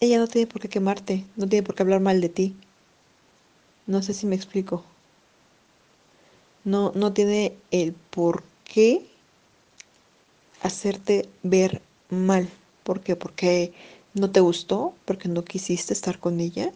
ella 0.01 0.19
no 0.19 0.27
tiene 0.27 0.47
por 0.47 0.61
qué 0.61 0.69
quemarte, 0.69 1.25
no 1.37 1.49
tiene 1.49 1.65
por 1.65 1.75
qué 1.75 1.83
hablar 1.83 2.01
mal 2.01 2.21
de 2.21 2.29
ti. 2.29 2.55
No 3.87 4.03
sé 4.03 4.15
si 4.15 4.27
me 4.27 4.37
explico. 4.37 4.85
No, 6.65 6.93
no 6.95 7.13
tiene 7.13 7.57
el 7.71 7.93
por 7.93 8.43
qué 8.65 9.07
hacerte 10.63 11.29
ver 11.43 11.81
mal. 12.11 12.49
¿Por 12.83 13.01
qué? 13.01 13.17
Porque 13.17 13.73
no 14.15 14.31
te 14.31 14.41
gustó, 14.41 14.95
porque 15.05 15.29
no 15.29 15.45
quisiste 15.45 15.93
estar 15.93 16.19
con 16.19 16.41
ella. 16.41 16.73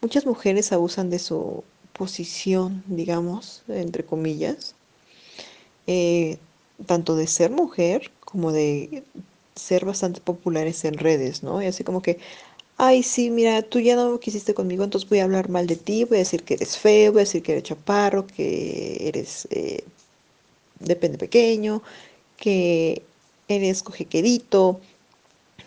Muchas 0.00 0.26
mujeres 0.26 0.72
abusan 0.72 1.10
de 1.10 1.18
su 1.18 1.62
posición, 1.92 2.82
digamos, 2.86 3.62
entre 3.68 4.04
comillas, 4.04 4.74
eh, 5.86 6.38
tanto 6.86 7.16
de 7.16 7.26
ser 7.26 7.50
mujer 7.50 8.10
como 8.20 8.52
de 8.52 9.04
ser 9.58 9.84
bastante 9.84 10.20
populares 10.20 10.84
en 10.84 10.94
redes, 10.94 11.42
¿no? 11.42 11.62
Y 11.62 11.66
así 11.66 11.84
como 11.84 12.02
que, 12.02 12.18
ay, 12.78 13.02
sí, 13.02 13.30
mira, 13.30 13.62
tú 13.62 13.80
ya 13.80 13.96
no 13.96 14.20
quisiste 14.20 14.54
conmigo, 14.54 14.84
entonces 14.84 15.08
voy 15.08 15.20
a 15.20 15.24
hablar 15.24 15.48
mal 15.50 15.66
de 15.66 15.76
ti, 15.76 16.04
voy 16.04 16.18
a 16.18 16.20
decir 16.20 16.44
que 16.44 16.54
eres 16.54 16.78
feo, 16.78 17.12
voy 17.12 17.20
a 17.20 17.24
decir 17.24 17.42
que 17.42 17.52
eres 17.52 17.64
chaparro, 17.64 18.26
que 18.26 19.08
eres 19.08 19.48
eh, 19.50 19.84
de 20.80 20.96
pequeño, 20.96 21.82
que 22.36 23.02
eres 23.48 23.82
cojequerito, 23.82 24.80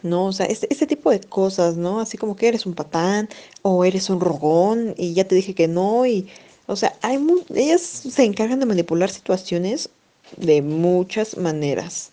¿no? 0.03 0.27
O 0.27 0.33
sea, 0.33 0.45
este, 0.48 0.67
este, 0.71 0.88
tipo 0.88 1.12
de 1.12 1.19
cosas, 1.21 1.77
¿no? 1.77 2.00
Así 2.00 2.17
como 2.17 2.36
que 2.36 2.48
eres 2.48 2.65
un 2.65 2.74
patán 2.74 3.29
o 3.62 3.86
eres 3.86 4.10
un 4.10 4.19
rogón 4.19 4.95
y 4.98 5.13
ya 5.13 5.27
te 5.27 5.36
dije 5.36 5.53
que 5.55 5.67
no 5.67 6.05
y, 6.05 6.27
o 6.67 6.75
sea, 6.75 6.98
hay 7.01 7.19
ellas 7.55 7.81
se 7.81 8.24
encargan 8.24 8.60
de 8.60 8.65
manipular 8.65 9.10
situaciones 9.10 9.89
de 10.38 10.62
muchas 10.62 11.38
maneras. 11.38 12.12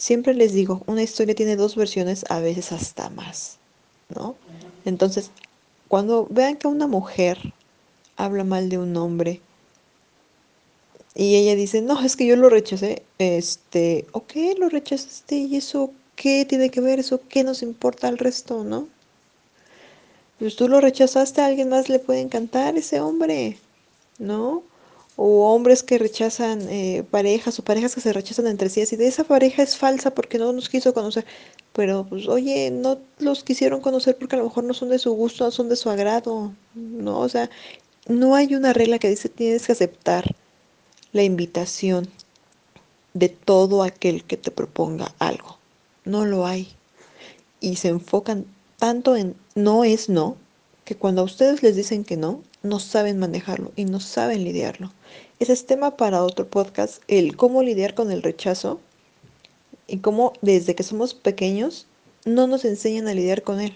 Siempre 0.00 0.34
les 0.34 0.52
digo, 0.52 0.82
una 0.86 1.02
historia 1.04 1.36
tiene 1.36 1.56
dos 1.56 1.76
versiones, 1.76 2.24
a 2.28 2.40
veces 2.40 2.72
hasta 2.72 3.10
más, 3.10 3.58
¿no? 4.08 4.36
Entonces, 4.84 5.30
cuando 5.88 6.26
vean 6.30 6.56
que 6.56 6.68
una 6.68 6.88
mujer 6.88 7.38
habla 8.16 8.44
mal 8.44 8.68
de 8.70 8.78
un 8.78 8.96
hombre 8.96 9.42
Y 11.14 11.36
ella 11.36 11.54
dice, 11.54 11.82
no, 11.82 12.00
es 12.02 12.16
que 12.16 12.26
yo 12.26 12.36
lo 12.36 12.48
rechacé. 12.50 13.06
Este, 13.18 14.06
ok, 14.12 14.32
lo 14.58 14.68
rechazaste 14.68 15.36
y 15.36 15.56
eso, 15.56 15.92
¿qué 16.16 16.44
tiene 16.44 16.70
que 16.70 16.80
ver? 16.80 16.98
¿Eso 17.00 17.20
qué 17.28 17.44
nos 17.44 17.62
importa 17.62 18.08
al 18.08 18.18
resto, 18.18 18.64
no? 18.64 18.88
Pues 20.38 20.56
tú 20.56 20.68
lo 20.68 20.80
rechazaste, 20.80 21.40
alguien 21.40 21.68
más 21.68 21.88
le 21.88 21.98
puede 22.00 22.20
encantar 22.20 22.76
ese 22.76 23.00
hombre, 23.00 23.58
¿no? 24.18 24.64
O 25.22 25.52
hombres 25.52 25.82
que 25.82 25.98
rechazan 25.98 26.66
eh, 26.70 27.04
parejas 27.10 27.58
o 27.58 27.62
parejas 27.62 27.94
que 27.94 28.00
se 28.00 28.14
rechazan 28.14 28.46
entre 28.46 28.70
sí, 28.70 28.80
así 28.80 28.96
de 28.96 29.06
esa 29.06 29.24
pareja 29.24 29.62
es 29.62 29.76
falsa 29.76 30.14
porque 30.14 30.38
no 30.38 30.50
nos 30.54 30.70
quiso 30.70 30.94
conocer. 30.94 31.26
Pero 31.74 32.06
pues 32.08 32.26
oye, 32.26 32.70
no 32.70 32.98
los 33.18 33.44
quisieron 33.44 33.82
conocer 33.82 34.16
porque 34.16 34.36
a 34.36 34.38
lo 34.38 34.46
mejor 34.46 34.64
no 34.64 34.72
son 34.72 34.88
de 34.88 34.98
su 34.98 35.12
gusto, 35.12 35.44
no 35.44 35.50
son 35.50 35.68
de 35.68 35.76
su 35.76 35.90
agrado, 35.90 36.54
¿no? 36.74 37.18
O 37.20 37.28
sea, 37.28 37.50
no 38.08 38.34
hay 38.34 38.54
una 38.54 38.72
regla 38.72 38.98
que 38.98 39.10
dice 39.10 39.28
tienes 39.28 39.66
que 39.66 39.72
aceptar 39.72 40.24
la 41.12 41.22
invitación 41.22 42.08
de 43.12 43.28
todo 43.28 43.82
aquel 43.82 44.24
que 44.24 44.38
te 44.38 44.50
proponga 44.50 45.14
algo. 45.18 45.58
No 46.06 46.24
lo 46.24 46.46
hay. 46.46 46.68
Y 47.60 47.76
se 47.76 47.88
enfocan 47.88 48.46
tanto 48.78 49.16
en 49.16 49.36
no 49.54 49.84
es 49.84 50.08
no, 50.08 50.38
que 50.86 50.96
cuando 50.96 51.20
a 51.20 51.24
ustedes 51.24 51.62
les 51.62 51.76
dicen 51.76 52.04
que 52.04 52.16
no, 52.16 52.40
no 52.62 52.78
saben 52.80 53.18
manejarlo 53.18 53.72
y 53.76 53.84
no 53.84 54.00
saben 54.00 54.44
lidiarlo. 54.44 54.92
Ese 55.38 55.52
es 55.52 55.66
tema 55.66 55.96
para 55.96 56.22
otro 56.22 56.46
podcast, 56.48 57.02
el 57.08 57.36
cómo 57.36 57.62
lidiar 57.62 57.94
con 57.94 58.10
el 58.10 58.22
rechazo 58.22 58.80
y 59.86 59.98
cómo 59.98 60.34
desde 60.42 60.74
que 60.74 60.82
somos 60.82 61.14
pequeños 61.14 61.86
no 62.24 62.46
nos 62.46 62.64
enseñan 62.64 63.08
a 63.08 63.14
lidiar 63.14 63.42
con 63.42 63.60
él. 63.60 63.74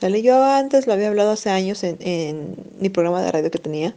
¿Sale? 0.00 0.22
Yo 0.22 0.42
antes 0.42 0.86
lo 0.86 0.92
había 0.94 1.08
hablado 1.08 1.30
hace 1.30 1.50
años 1.50 1.84
en, 1.84 1.96
en 2.00 2.56
mi 2.80 2.88
programa 2.88 3.22
de 3.22 3.30
radio 3.30 3.50
que 3.50 3.58
tenía, 3.58 3.94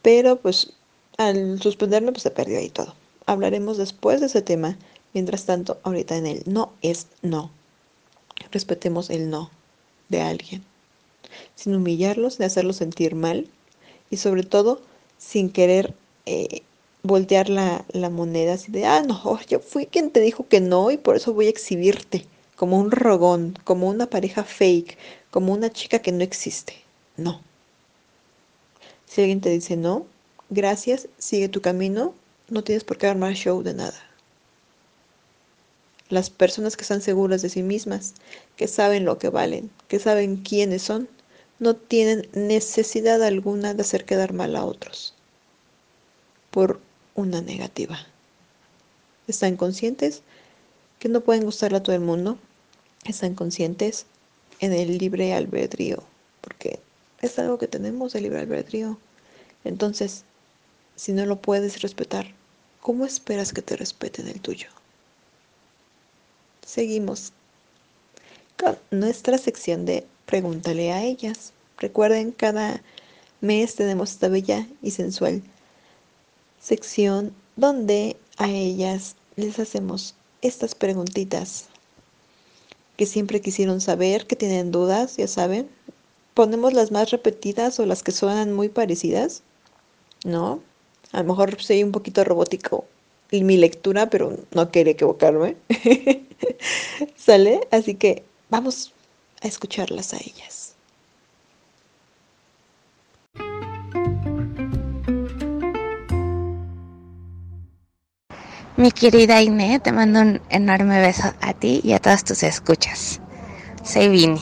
pero 0.00 0.36
pues 0.36 0.72
al 1.18 1.60
suspenderme 1.60 2.12
pues 2.12 2.22
se 2.22 2.30
perdió 2.30 2.58
ahí 2.58 2.70
todo. 2.70 2.94
Hablaremos 3.26 3.76
después 3.76 4.20
de 4.20 4.26
ese 4.26 4.42
tema. 4.42 4.78
Mientras 5.12 5.44
tanto, 5.46 5.78
ahorita 5.82 6.16
en 6.16 6.26
el 6.26 6.42
no 6.46 6.72
es 6.82 7.06
no. 7.22 7.50
Respetemos 8.50 9.10
el 9.10 9.30
no 9.30 9.50
de 10.08 10.20
alguien, 10.20 10.62
sin 11.54 11.74
humillarlos, 11.74 12.34
sin 12.34 12.44
hacerlos 12.44 12.76
sentir 12.76 13.14
mal 13.14 13.46
y 14.10 14.16
sobre 14.18 14.42
todo 14.42 14.80
sin 15.18 15.50
querer 15.50 15.94
eh, 16.26 16.62
voltear 17.02 17.48
la, 17.48 17.84
la, 17.92 18.10
moneda 18.10 18.54
así 18.54 18.72
de, 18.72 18.84
ah, 18.84 19.02
no, 19.02 19.40
yo 19.48 19.60
fui 19.60 19.86
quien 19.86 20.10
te 20.10 20.20
dijo 20.20 20.46
que 20.48 20.60
no 20.60 20.90
y 20.90 20.96
por 20.96 21.16
eso 21.16 21.32
voy 21.32 21.46
a 21.46 21.50
exhibirte 21.50 22.26
como 22.56 22.78
un 22.78 22.90
rogón, 22.90 23.56
como 23.64 23.88
una 23.88 24.06
pareja 24.06 24.42
fake, 24.42 24.96
como 25.30 25.52
una 25.52 25.70
chica 25.70 26.00
que 26.00 26.12
no 26.12 26.24
existe. 26.24 26.74
No. 27.16 27.40
Si 29.06 29.20
alguien 29.20 29.40
te 29.40 29.50
dice 29.50 29.76
no, 29.76 30.06
gracias, 30.50 31.08
sigue 31.18 31.48
tu 31.48 31.60
camino, 31.60 32.14
no 32.48 32.64
tienes 32.64 32.84
por 32.84 32.98
qué 32.98 33.06
armar 33.06 33.34
show 33.34 33.62
de 33.62 33.74
nada. 33.74 34.02
Las 36.08 36.30
personas 36.30 36.76
que 36.76 36.82
están 36.82 37.02
seguras 37.02 37.42
de 37.42 37.48
sí 37.48 37.62
mismas, 37.62 38.14
que 38.56 38.68
saben 38.68 39.04
lo 39.04 39.18
que 39.18 39.28
valen, 39.28 39.70
que 39.88 39.98
saben 39.98 40.36
quiénes 40.36 40.82
son, 40.82 41.08
no 41.58 41.74
tienen 41.74 42.28
necesidad 42.32 43.22
alguna 43.22 43.74
de 43.74 43.82
hacer 43.82 44.04
quedar 44.04 44.32
mal 44.32 44.56
a 44.56 44.64
otros 44.64 45.14
por 46.50 46.80
una 47.14 47.40
negativa. 47.40 47.98
Están 49.26 49.56
conscientes 49.56 50.22
que 50.98 51.08
no 51.08 51.20
pueden 51.20 51.44
gustarle 51.44 51.78
a 51.78 51.82
todo 51.82 51.96
el 51.96 52.02
mundo, 52.02 52.38
están 53.04 53.34
conscientes 53.34 54.06
en 54.60 54.72
el 54.72 54.98
libre 54.98 55.34
albedrío, 55.34 56.02
porque 56.40 56.80
es 57.20 57.38
algo 57.38 57.58
que 57.58 57.68
tenemos, 57.68 58.14
el 58.14 58.24
libre 58.24 58.40
albedrío. 58.40 58.98
Entonces, 59.64 60.24
si 60.94 61.12
no 61.12 61.26
lo 61.26 61.40
puedes 61.40 61.82
respetar, 61.82 62.26
¿cómo 62.80 63.04
esperas 63.04 63.52
que 63.52 63.62
te 63.62 63.76
respeten 63.76 64.28
el 64.28 64.40
tuyo? 64.40 64.68
Seguimos 66.64 67.32
con 68.56 68.78
nuestra 68.90 69.38
sección 69.38 69.84
de 69.84 70.06
Pregúntale 70.26 70.92
a 70.92 71.02
ellas. 71.02 71.52
Recuerden, 71.78 72.32
cada 72.32 72.82
mes 73.40 73.74
tenemos 73.74 74.10
esta 74.12 74.28
bella 74.28 74.66
y 74.82 74.90
sensual 74.90 75.42
sección 76.66 77.32
donde 77.54 78.16
a 78.38 78.50
ellas 78.50 79.14
les 79.36 79.60
hacemos 79.60 80.14
estas 80.42 80.74
preguntitas 80.74 81.66
que 82.96 83.06
siempre 83.06 83.40
quisieron 83.40 83.80
saber, 83.80 84.26
que 84.26 84.34
tienen 84.36 84.72
dudas, 84.72 85.16
ya 85.16 85.28
saben. 85.28 85.68
Ponemos 86.34 86.72
las 86.72 86.90
más 86.90 87.10
repetidas 87.10 87.78
o 87.78 87.86
las 87.86 88.02
que 88.02 88.10
suenan 88.10 88.52
muy 88.52 88.68
parecidas, 88.68 89.42
¿no? 90.24 90.60
A 91.12 91.18
lo 91.18 91.28
mejor 91.28 91.60
soy 91.62 91.84
un 91.84 91.92
poquito 91.92 92.24
robótico 92.24 92.84
en 93.30 93.46
mi 93.46 93.56
lectura, 93.56 94.10
pero 94.10 94.36
no 94.52 94.70
quiero 94.70 94.90
equivocarme. 94.90 95.56
¿Sale? 97.16 97.60
Así 97.70 97.94
que 97.94 98.24
vamos 98.50 98.92
a 99.46 99.48
escucharlas 99.48 100.12
a 100.12 100.18
ellas. 100.18 100.74
Mi 108.76 108.92
querida 108.92 109.40
Ine, 109.40 109.80
te 109.80 109.90
mando 109.90 110.20
un 110.20 110.42
enorme 110.50 111.00
beso 111.00 111.32
a 111.40 111.54
ti 111.54 111.80
y 111.82 111.92
a 111.92 111.98
todas 111.98 112.24
tus 112.24 112.42
escuchas. 112.42 113.20
Soy 113.82 114.08
Vini. 114.08 114.40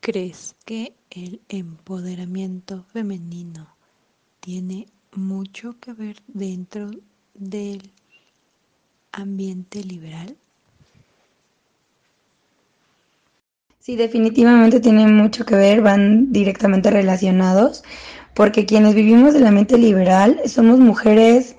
¿Crees 0.00 0.56
que 0.64 0.94
el 1.10 1.40
empoderamiento 1.48 2.82
femenino 2.92 3.76
tiene 4.40 4.88
mucho 5.12 5.78
que 5.78 5.92
ver 5.92 6.16
dentro 6.26 6.90
del 7.34 7.92
ambiente 9.12 9.84
liberal? 9.84 10.36
Sí, 13.84 13.96
definitivamente 13.96 14.78
tienen 14.78 15.16
mucho 15.16 15.44
que 15.44 15.56
ver, 15.56 15.80
van 15.80 16.32
directamente 16.32 16.88
relacionados, 16.88 17.82
porque 18.32 18.64
quienes 18.64 18.94
vivimos 18.94 19.34
del 19.34 19.44
ambiente 19.44 19.76
liberal 19.76 20.40
somos 20.46 20.78
mujeres 20.78 21.56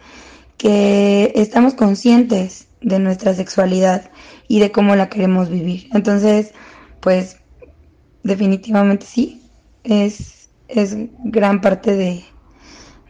que 0.55 1.33
estamos 1.35 1.73
conscientes 1.73 2.69
de 2.79 2.99
nuestra 2.99 3.33
sexualidad 3.33 4.09
y 4.47 4.61
de 4.61 4.71
cómo 4.71 4.95
la 4.95 5.09
queremos 5.09 5.49
vivir. 5.49 5.89
Entonces, 5.91 6.53
pues 7.01 7.41
definitivamente 8.23 9.05
sí, 9.05 9.41
es, 9.83 10.49
es 10.69 10.95
gran 11.25 11.59
parte 11.59 11.93
de, 11.93 12.23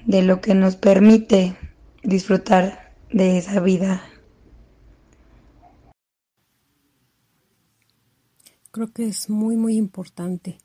de 0.08 0.24
lo 0.24 0.42
que 0.42 0.56
nos 0.56 0.76
permite 0.76 1.56
disfrutar 2.02 2.96
de 3.12 3.38
esa 3.38 3.60
vida. 3.60 4.02
Creo 8.74 8.92
que 8.92 9.06
es 9.06 9.30
muy, 9.30 9.56
muy 9.56 9.78
importante. 9.78 10.58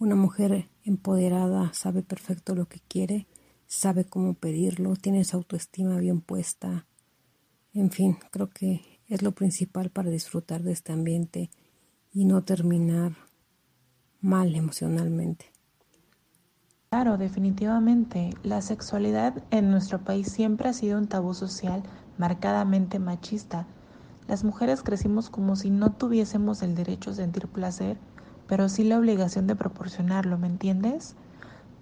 Una 0.00 0.16
mujer 0.16 0.68
empoderada 0.82 1.72
sabe 1.72 2.02
perfecto 2.02 2.56
lo 2.56 2.66
que 2.66 2.80
quiere, 2.80 3.28
sabe 3.68 4.04
cómo 4.04 4.34
pedirlo, 4.34 4.96
tiene 4.96 5.22
su 5.22 5.36
autoestima 5.36 5.98
bien 5.98 6.20
puesta. 6.20 6.84
En 7.72 7.92
fin, 7.92 8.18
creo 8.32 8.50
que 8.50 9.00
es 9.06 9.22
lo 9.22 9.30
principal 9.30 9.90
para 9.90 10.10
disfrutar 10.10 10.64
de 10.64 10.72
este 10.72 10.92
ambiente 10.92 11.48
y 12.12 12.24
no 12.24 12.42
terminar 12.42 13.12
mal 14.20 14.56
emocionalmente. 14.56 15.52
Claro, 16.90 17.18
definitivamente. 17.18 18.30
La 18.42 18.62
sexualidad 18.62 19.44
en 19.52 19.70
nuestro 19.70 20.02
país 20.02 20.26
siempre 20.26 20.70
ha 20.70 20.72
sido 20.72 20.98
un 20.98 21.06
tabú 21.06 21.34
social 21.34 21.84
marcadamente 22.18 22.98
machista. 22.98 23.68
Las 24.26 24.42
mujeres 24.42 24.82
crecimos 24.82 25.28
como 25.28 25.54
si 25.54 25.70
no 25.70 25.92
tuviésemos 25.92 26.62
el 26.62 26.74
derecho 26.74 27.10
a 27.10 27.14
sentir 27.14 27.46
placer, 27.46 27.98
pero 28.46 28.68
sí 28.68 28.84
la 28.84 28.98
obligación 28.98 29.46
de 29.46 29.54
proporcionarlo, 29.54 30.38
¿me 30.38 30.46
entiendes? 30.46 31.14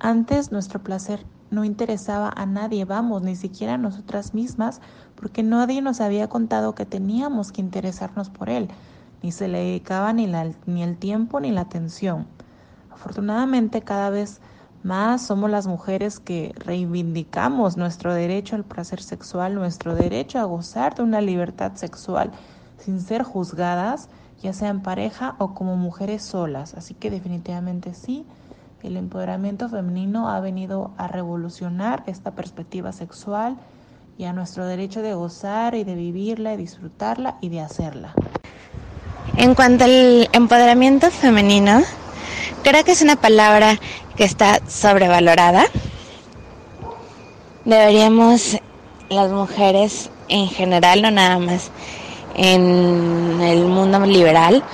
Antes 0.01 0.51
nuestro 0.51 0.83
placer 0.83 1.25
no 1.51 1.65
interesaba 1.65 2.33
a 2.35 2.47
nadie, 2.47 2.85
vamos, 2.85 3.23
ni 3.23 3.37
siquiera 3.37 3.75
a 3.75 3.79
nosotras 3.79 4.35
mismas, 4.35 4.81
porque 5.15 5.43
nadie 5.43 5.83
nos 5.83 6.01
había 6.01 6.29
contado 6.29 6.75
que 6.75 6.87
teníamos 6.87 7.53
que 7.53 7.61
interesarnos 7.61 8.31
por 8.31 8.49
él, 8.49 8.69
ni 9.23 9.31
se 9.31 9.47
le 9.47 9.59
dedicaba 9.59 10.13
ni, 10.13 10.27
ni 10.67 10.83
el 10.83 10.97
tiempo 10.97 11.39
ni 11.39 11.53
la 11.53 11.61
atención. 11.61 12.27
Afortunadamente 12.91 13.83
cada 13.83 14.11
vez 14.11 14.41
más 14.83 15.27
somos 15.27 15.51
las 15.51 15.67
mujeres 15.67 16.19
que 16.19 16.53
reivindicamos 16.57 17.77
nuestro 17.77 18.15
derecho 18.15 18.57
al 18.57 18.65
placer 18.65 19.03
sexual, 19.03 19.55
nuestro 19.55 19.95
derecho 19.95 20.39
a 20.39 20.45
gozar 20.45 20.95
de 20.95 21.03
una 21.03 21.21
libertad 21.21 21.73
sexual 21.75 22.31
sin 22.79 23.01
ser 23.01 23.23
juzgadas, 23.23 24.09
ya 24.43 24.53
sea 24.53 24.69
en 24.69 24.83
pareja 24.83 25.37
o 25.39 25.55
como 25.55 25.77
mujeres 25.77 26.23
solas. 26.23 26.75
Así 26.75 26.95
que 26.95 27.11
definitivamente 27.11 27.95
sí, 27.95 28.27
el 28.83 28.97
empoderamiento 28.97 29.69
femenino 29.69 30.29
ha 30.29 30.41
venido 30.41 30.91
a 30.97 31.07
revolucionar 31.07 32.03
esta 32.07 32.33
perspectiva 32.33 32.93
sexual 32.93 33.57
y 34.19 34.25
a 34.25 34.33
nuestro 34.33 34.67
derecho 34.67 35.01
de 35.03 35.15
gozar 35.15 35.75
y 35.75 35.85
de 35.85 35.95
vivirla 35.95 36.55
y 36.55 36.57
disfrutarla 36.57 37.39
y 37.41 37.49
de 37.49 37.61
hacerla. 37.61 38.15
En 39.37 39.55
cuanto 39.55 39.85
al 39.85 40.29
empoderamiento 40.33 41.11
femenino, 41.11 41.83
creo 42.63 42.85
que 42.85 42.93
es 42.93 43.03
una 43.03 43.17
palabra 43.17 43.79
que 44.17 44.25
está 44.25 44.61
sobrevalorada 44.69 45.67
deberíamos 47.65 48.59
las 49.09 49.31
mujeres 49.31 50.11
en 50.29 50.49
general, 50.49 51.03
no 51.03 51.11
nada 51.11 51.39
más 51.39 51.71
en 52.35 53.41
el 53.41 53.65
mundo 53.67 54.01
liberal, 54.01 54.65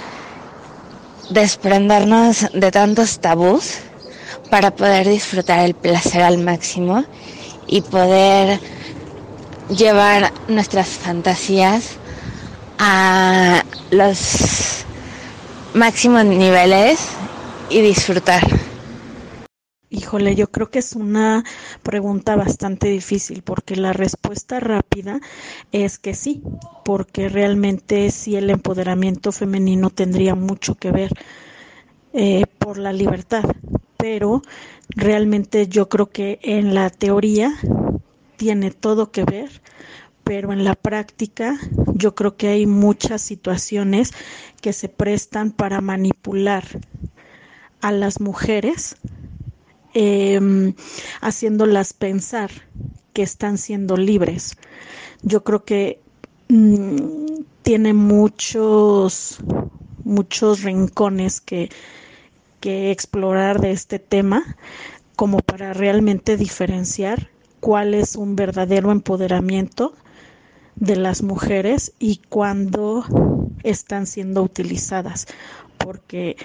desprendernos 1.31 2.47
de 2.53 2.71
tantos 2.71 3.19
tabús 3.19 3.79
para 4.51 4.71
poder 4.71 5.09
disfrutar 5.09 5.61
el 5.61 5.75
placer 5.75 6.23
al 6.23 6.39
máximo 6.39 7.05
y 7.67 7.83
poder 7.83 8.61
llevar 9.69 10.33
nuestras 10.49 10.89
fantasías 10.89 11.97
a 12.79 13.65
los 13.91 14.85
máximos 15.75 16.25
niveles 16.25 17.01
y 17.71 17.81
disfrutar. 17.81 18.43
Híjole, 19.91 20.35
yo 20.35 20.51
creo 20.51 20.71
que 20.71 20.81
es 20.81 20.95
una 20.95 21.45
pregunta 21.83 22.37
bastante 22.37 22.89
difícil 22.89 23.43
porque 23.43 23.75
la 23.75 23.95
respuesta 23.95 24.61
rápida 24.61 25.21
es 25.73 25.99
que 25.99 26.15
sí, 26.15 26.43
porque 26.85 27.31
realmente 27.31 28.11
sí 28.11 28.37
el 28.37 28.51
empoderamiento 28.51 29.33
femenino 29.33 29.89
tendría 29.89 30.35
mucho 30.35 30.75
que 30.75 30.93
ver 30.93 31.11
eh, 32.13 32.45
por 32.59 32.77
la 32.77 32.93
libertad, 32.93 33.45
pero 33.97 34.43
realmente 34.91 35.69
yo 35.69 35.89
creo 35.89 36.11
que 36.11 36.39
en 36.43 36.75
la 36.75 36.91
teoría 36.91 37.55
tiene 38.37 38.71
todo 38.71 39.11
que 39.11 39.25
ver, 39.25 39.63
pero 40.29 40.53
en 40.53 40.63
la 40.63 40.75
práctica 40.75 41.59
yo 41.95 42.15
creo 42.15 42.37
que 42.37 42.49
hay 42.49 42.67
muchas 42.67 43.23
situaciones 43.23 44.13
que 44.61 44.75
se 44.75 44.91
prestan 44.91 45.53
para 45.53 45.81
manipular 45.81 46.65
a 47.81 47.93
las 47.93 48.21
mujeres 48.21 48.97
eh, 49.95 50.75
haciéndolas 51.23 51.95
pensar 51.95 52.51
que 53.15 53.23
están 53.23 53.57
siendo 53.57 53.97
libres. 53.97 54.59
Yo 55.23 55.43
creo 55.45 55.65
que 55.65 56.03
mmm, 56.49 57.25
tiene 57.63 57.95
muchos, 57.95 59.39
muchos 60.05 60.63
rincones 60.63 61.41
que, 61.41 61.71
que 62.61 62.91
explorar 62.91 63.63
de 63.63 63.71
este 63.71 63.99
tema 63.99 64.59
como 65.17 65.39
para 65.39 65.73
realmente 65.73 66.37
diferenciar 66.37 67.31
cuál 67.61 67.95
es 67.95 68.15
un 68.15 68.37
verdadero 68.37 68.93
empoderamiento 68.93 69.95
de 70.81 70.97
las 70.97 71.23
mujeres 71.23 71.93
y 71.99 72.21
cuándo 72.29 73.05
están 73.63 74.07
siendo 74.07 74.43
utilizadas, 74.43 75.27
porque 75.77 76.37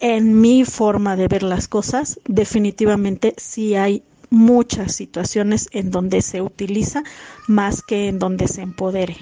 en 0.00 0.40
mi 0.40 0.64
forma 0.64 1.16
de 1.16 1.28
ver 1.28 1.42
las 1.42 1.68
cosas, 1.68 2.20
definitivamente 2.26 3.34
sí 3.36 3.74
hay 3.74 4.02
muchas 4.30 4.94
situaciones 4.94 5.68
en 5.72 5.90
donde 5.90 6.22
se 6.22 6.40
utiliza 6.40 7.02
más 7.48 7.82
que 7.82 8.08
en 8.08 8.18
donde 8.18 8.48
se 8.48 8.62
empodere. 8.62 9.16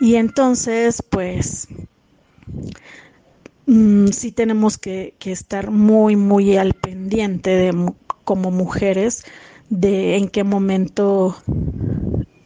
Y 0.00 0.16
entonces, 0.16 1.02
pues, 1.02 1.68
mmm, 3.66 4.08
sí 4.08 4.32
tenemos 4.32 4.78
que, 4.78 5.14
que, 5.18 5.32
estar 5.32 5.70
muy, 5.70 6.16
muy 6.16 6.56
al 6.56 6.74
pendiente 6.74 7.50
de 7.50 7.92
como 8.24 8.50
mujeres 8.50 9.24
de 9.70 10.16
en 10.16 10.28
qué 10.28 10.44
momento 10.44 11.36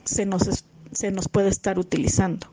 se 0.05 0.27
nos, 0.27 0.65
se 0.93 1.11
nos 1.11 1.29
puede 1.29 1.49
estar 1.49 1.79
utilizando. 1.79 2.49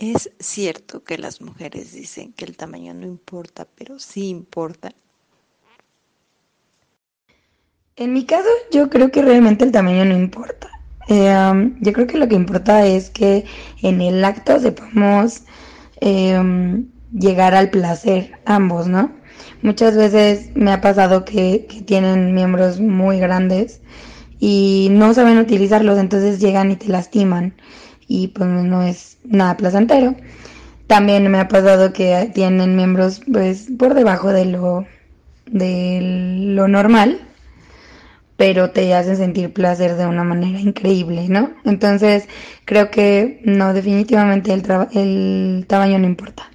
Es 0.00 0.30
cierto 0.40 1.04
que 1.04 1.18
las 1.18 1.40
mujeres 1.40 1.92
dicen 1.92 2.32
que 2.32 2.44
el 2.44 2.56
tamaño 2.56 2.94
no 2.94 3.06
importa, 3.06 3.66
pero 3.76 3.98
sí 3.98 4.28
importa. 4.28 4.90
En 7.96 8.12
mi 8.12 8.26
caso, 8.26 8.48
yo 8.72 8.90
creo 8.90 9.12
que 9.12 9.22
realmente 9.22 9.64
el 9.64 9.70
tamaño 9.70 10.04
no 10.04 10.16
importa. 10.16 10.68
Eh, 11.06 11.32
um, 11.32 11.76
yo 11.80 11.92
creo 11.92 12.06
que 12.08 12.18
lo 12.18 12.26
que 12.28 12.34
importa 12.34 12.86
es 12.86 13.10
que 13.10 13.44
en 13.82 14.00
el 14.00 14.24
acto 14.24 14.58
sepamos 14.58 15.42
eh, 16.00 16.82
llegar 17.12 17.54
al 17.54 17.70
placer 17.70 18.32
ambos, 18.46 18.88
¿no? 18.88 19.12
Muchas 19.62 19.96
veces 19.96 20.50
me 20.56 20.72
ha 20.72 20.80
pasado 20.80 21.24
que, 21.24 21.66
que 21.68 21.82
tienen 21.82 22.34
miembros 22.34 22.80
muy 22.80 23.20
grandes 23.20 23.80
y 24.46 24.88
no 24.90 25.14
saben 25.14 25.38
utilizarlos, 25.38 25.98
entonces 25.98 26.38
llegan 26.38 26.70
y 26.70 26.76
te 26.76 26.88
lastiman 26.88 27.54
y 28.06 28.28
pues 28.28 28.46
no 28.46 28.82
es 28.82 29.16
nada 29.24 29.56
placentero. 29.56 30.16
También 30.86 31.30
me 31.30 31.38
ha 31.38 31.48
pasado 31.48 31.94
que 31.94 32.30
tienen 32.34 32.76
miembros 32.76 33.22
pues 33.32 33.68
por 33.78 33.94
debajo 33.94 34.34
de 34.34 34.44
lo 34.44 34.84
de 35.46 36.00
lo 36.54 36.68
normal, 36.68 37.26
pero 38.36 38.70
te 38.70 38.92
hacen 38.92 39.16
sentir 39.16 39.50
placer 39.50 39.96
de 39.96 40.06
una 40.06 40.24
manera 40.24 40.60
increíble, 40.60 41.26
¿no? 41.30 41.54
Entonces, 41.64 42.28
creo 42.66 42.90
que 42.90 43.40
no 43.46 43.72
definitivamente 43.72 44.52
el, 44.52 45.64
tamaño 45.66 45.98
no 45.98 46.06
importa. 46.06 46.50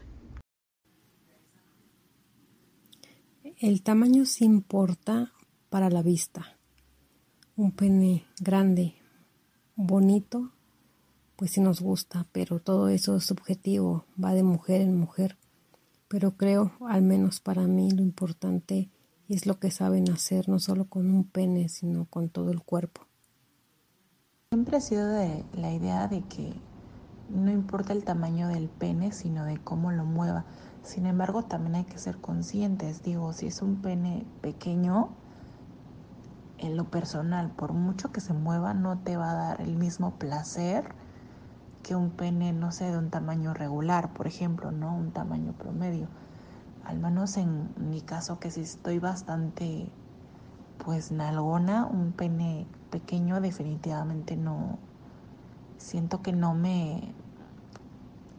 El 3.60 3.82
tamaño 3.82 4.25
sí 4.28 4.45
importa 4.45 5.32
para 5.69 5.89
la 5.89 6.04
vista. 6.04 6.59
Un 7.60 7.74
pene 7.74 8.26
grande, 8.39 8.95
bonito, 9.76 10.54
pues 11.36 11.52
sí 11.52 11.60
nos 11.60 11.82
gusta, 11.82 12.26
pero 12.32 12.62
todo 12.62 12.88
eso 12.88 13.17
es 13.17 13.26
subjetivo, 13.26 14.06
va 14.15 14.34
de 14.34 14.43
mujer 14.43 14.80
en 14.80 14.98
mujer. 14.98 15.38
Pero 16.08 16.38
creo, 16.38 16.72
al 16.88 17.02
menos 17.02 17.41
para 17.41 17.63
mí, 17.63 17.91
lo 17.91 18.02
importante 18.02 18.89
es 19.28 19.45
lo 19.45 19.60
que 19.60 19.72
saben 19.72 20.10
hacer, 20.10 20.48
no 20.48 20.60
solo 20.60 20.86
con 20.86 21.12
un 21.12 21.26
pene, 21.26 21.67
sino 21.67 22.06
con 22.06 22.30
todo 22.30 22.50
el 22.52 22.62
cuerpo. 22.62 23.02
Siempre 24.54 24.78
ha 24.78 24.80
sido 24.80 25.10
de 25.10 25.43
la 25.52 25.74
idea 25.74 26.08
de 26.08 26.22
que 26.22 26.54
no 27.30 27.52
importa 27.52 27.91
el 27.91 28.06
tamaño 28.06 28.48
del 28.48 28.69
pene, 28.69 29.12
sino 29.12 29.43
de 29.43 29.58
cómo 29.58 29.91
lo 29.91 30.06
mueva. 30.06 30.45
Sin 30.82 31.06
embargo, 31.06 31.43
también 31.43 31.76
hay 31.76 31.84
que 31.84 31.98
ser 31.98 32.19
conscientes. 32.19 33.04
Digo, 33.04 33.34
si 33.34 33.48
es 33.48 33.62
un 33.62 33.82
pene 33.82 34.26
pequeño, 34.39 35.10
en 36.62 36.78
lo 36.78 36.86
personal, 36.86 37.50
por 37.52 37.74
mucho 37.74 38.12
que 38.12 38.22
se 38.22 38.34
mueva, 38.34 38.74
no 38.74 38.98
te 39.00 39.17
va 39.17 39.32
a 39.32 39.34
dar 39.34 39.62
el 39.62 39.76
mismo 39.76 40.12
placer 40.15 40.93
que 41.84 41.95
un 41.95 42.12
pene, 42.12 42.54
no 42.54 42.72
sé, 42.72 42.91
de 42.91 42.98
un 42.98 43.10
tamaño 43.10 43.54
regular, 43.54 44.13
por 44.13 44.28
ejemplo, 44.28 44.72
¿no? 44.72 44.95
Un 44.95 45.12
tamaño 45.12 45.54
promedio. 45.54 46.08
Al 46.86 47.00
menos 47.00 47.38
en 47.38 47.69
mi 47.78 48.02
caso, 48.02 48.39
que 48.39 48.52
si 48.52 48.62
estoy 48.62 49.00
bastante, 49.00 49.89
pues, 50.84 51.12
nalgona, 51.12 51.86
un 51.86 52.12
pene 52.12 52.67
pequeño 52.91 53.39
definitivamente 53.39 54.36
no, 54.36 54.78
siento 55.78 56.22
que 56.22 56.34
no 56.34 56.54
me, 56.54 57.13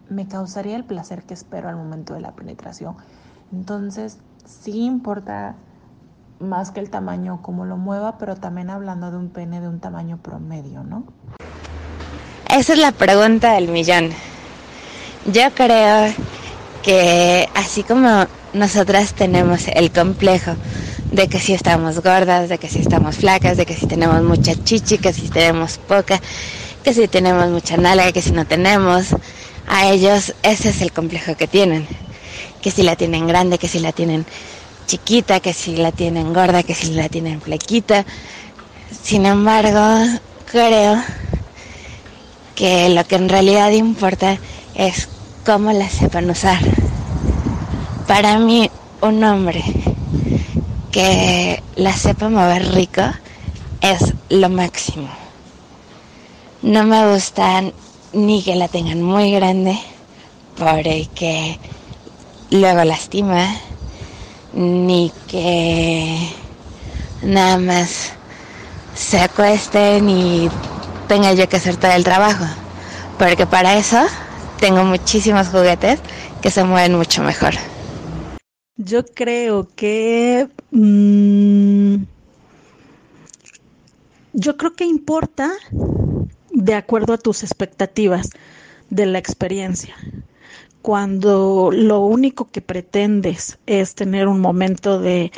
me 0.08 0.28
causaría 0.28 0.76
el 0.76 0.84
placer 0.84 1.24
que 1.24 1.34
espero 1.34 1.68
al 1.68 1.76
momento 1.76 2.14
de 2.14 2.20
la 2.20 2.32
penetración. 2.32 2.96
Entonces, 3.52 4.18
sí 4.44 4.84
importa 4.84 5.56
más 6.40 6.70
que 6.70 6.80
el 6.80 6.90
tamaño, 6.90 7.40
cómo 7.42 7.64
lo 7.64 7.76
mueva, 7.76 8.18
pero 8.18 8.36
también 8.36 8.70
hablando 8.70 9.10
de 9.10 9.16
un 9.16 9.28
pene 9.30 9.60
de 9.60 9.68
un 9.68 9.80
tamaño 9.80 10.18
promedio, 10.22 10.82
¿no? 10.82 11.04
Esa 12.48 12.72
es 12.72 12.78
la 12.78 12.92
pregunta 12.92 13.52
del 13.52 13.68
millón. 13.68 14.10
Yo 15.26 15.52
creo 15.54 16.12
que 16.82 17.48
así 17.54 17.82
como 17.82 18.26
nosotras 18.52 19.14
tenemos 19.14 19.68
el 19.68 19.92
complejo 19.92 20.56
de 21.12 21.28
que 21.28 21.38
si 21.38 21.52
estamos 21.52 22.02
gordas, 22.02 22.48
de 22.48 22.58
que 22.58 22.68
si 22.68 22.80
estamos 22.80 23.16
flacas, 23.16 23.56
de 23.56 23.66
que 23.66 23.74
si 23.74 23.86
tenemos 23.86 24.22
mucha 24.22 24.54
chichi, 24.64 24.98
que 24.98 25.12
si 25.12 25.28
tenemos 25.28 25.78
poca, 25.78 26.20
que 26.82 26.94
si 26.94 27.06
tenemos 27.08 27.48
mucha 27.50 27.76
nalga, 27.76 28.12
que 28.12 28.22
si 28.22 28.32
no 28.32 28.46
tenemos, 28.46 29.14
a 29.68 29.88
ellos 29.88 30.34
ese 30.42 30.70
es 30.70 30.80
el 30.80 30.92
complejo 30.92 31.36
que 31.36 31.46
tienen. 31.46 31.86
Que 32.62 32.70
si 32.70 32.82
la 32.82 32.96
tienen 32.96 33.26
grande, 33.26 33.58
que 33.58 33.68
si 33.68 33.78
la 33.78 33.92
tienen 33.92 34.26
chiquita, 34.90 35.38
que 35.38 35.52
si 35.52 35.76
la 35.76 35.92
tienen 35.92 36.34
gorda, 36.34 36.64
que 36.64 36.74
si 36.74 36.92
la 36.94 37.08
tienen 37.08 37.40
flequita. 37.40 38.04
Sin 38.90 39.24
embargo, 39.24 40.18
creo 40.50 41.00
que 42.56 42.88
lo 42.88 43.06
que 43.06 43.14
en 43.14 43.28
realidad 43.28 43.70
importa 43.70 44.38
es 44.74 45.08
cómo 45.46 45.70
la 45.70 45.88
sepan 45.88 46.28
usar. 46.28 46.58
Para 48.08 48.38
mí, 48.40 48.68
un 49.00 49.22
hombre 49.22 49.62
que 50.90 51.62
la 51.76 51.92
sepa 51.92 52.28
mover 52.28 52.74
rico 52.74 53.02
es 53.80 54.12
lo 54.28 54.48
máximo. 54.48 55.08
No 56.62 56.82
me 56.82 57.12
gustan 57.12 57.72
ni 58.12 58.42
que 58.42 58.56
la 58.56 58.66
tengan 58.66 59.02
muy 59.02 59.30
grande 59.30 59.78
porque 60.58 61.60
luego 62.50 62.82
lastima, 62.82 63.46
ni 64.52 65.12
que 65.28 66.28
nada 67.22 67.58
más 67.58 68.12
se 68.94 69.20
acuesten 69.20 70.08
y 70.08 70.48
tenga 71.08 71.32
yo 71.32 71.48
que 71.48 71.56
hacer 71.56 71.76
todo 71.76 71.92
el 71.92 72.04
trabajo, 72.04 72.44
porque 73.18 73.46
para 73.46 73.76
eso 73.76 74.06
tengo 74.58 74.84
muchísimos 74.84 75.48
juguetes 75.48 76.00
que 76.42 76.50
se 76.50 76.64
mueven 76.64 76.96
mucho 76.96 77.22
mejor. 77.22 77.54
Yo 78.76 79.04
creo 79.04 79.68
que 79.76 80.48
mmm, 80.70 81.96
yo 84.32 84.56
creo 84.56 84.74
que 84.74 84.84
importa 84.84 85.50
de 86.50 86.74
acuerdo 86.74 87.14
a 87.14 87.18
tus 87.18 87.42
expectativas 87.42 88.30
de 88.88 89.06
la 89.06 89.18
experiencia. 89.18 89.94
Cuando 90.82 91.70
lo 91.72 92.00
único 92.00 92.48
que 92.50 92.62
pretendes 92.62 93.58
es 93.66 93.94
tener 93.94 94.28
un 94.28 94.40
momento 94.40 94.98
de 94.98 95.30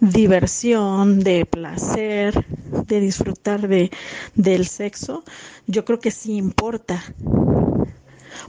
diversión, 0.00 1.20
de 1.20 1.46
placer, 1.46 2.44
de 2.86 3.00
disfrutar 3.00 3.66
de, 3.66 3.90
del 4.34 4.66
sexo, 4.66 5.24
yo 5.66 5.84
creo 5.84 6.00
que 6.00 6.10
sí 6.10 6.36
importa. 6.36 7.02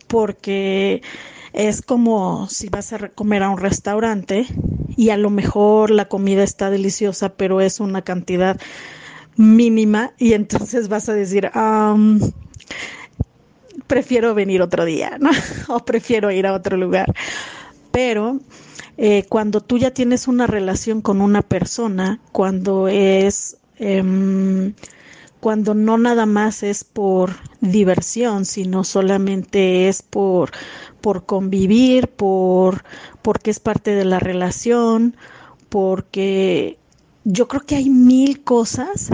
Porque 0.08 1.02
es 1.54 1.82
como 1.82 2.48
si 2.50 2.70
vas 2.70 2.94
a 2.94 3.10
comer 3.10 3.44
a 3.44 3.50
un 3.50 3.58
restaurante 3.58 4.46
y 4.96 5.10
a 5.10 5.18
lo 5.18 5.30
mejor 5.30 5.90
la 5.92 6.08
comida 6.08 6.44
está 6.44 6.70
deliciosa, 6.70 7.30
pero 7.30 7.62
es 7.62 7.80
una 7.80 8.02
cantidad 8.02 8.60
mínima 9.36 10.12
y 10.18 10.34
entonces 10.34 10.88
vas 10.88 11.10
a 11.10 11.14
decir, 11.14 11.50
prefiero 13.92 14.34
venir 14.34 14.62
otro 14.62 14.86
día, 14.86 15.18
¿no? 15.20 15.32
o 15.68 15.80
prefiero 15.80 16.32
ir 16.32 16.48
a 16.48 16.54
otro 16.54 16.78
lugar. 16.78 17.14
Pero 17.92 18.40
eh, 18.98 19.26
cuando 19.28 19.60
tú 19.60 19.78
ya 19.78 19.92
tienes 19.92 20.30
una 20.30 20.48
relación 20.48 21.02
con 21.02 21.20
una 21.22 21.42
persona, 21.42 22.22
cuando 22.32 22.88
es... 22.88 23.58
Em, 23.78 24.74
cuando 25.42 25.74
no 25.74 25.98
nada 25.98 26.28
más 26.28 26.62
es 26.62 26.84
por 26.84 27.32
diversión, 27.62 28.46
sino 28.46 28.84
solamente 28.84 29.90
es 29.90 30.04
por, 30.04 30.52
por 31.02 31.26
convivir, 31.26 32.10
por, 32.10 32.84
porque 33.24 33.50
es 33.50 33.60
parte 33.60 33.96
de 33.96 34.06
la 34.06 34.20
relación, 34.20 35.18
porque 35.68 36.78
yo 37.24 37.48
creo 37.48 37.62
que 37.62 37.76
hay 37.76 37.90
mil 37.90 38.44
cosas 38.44 39.10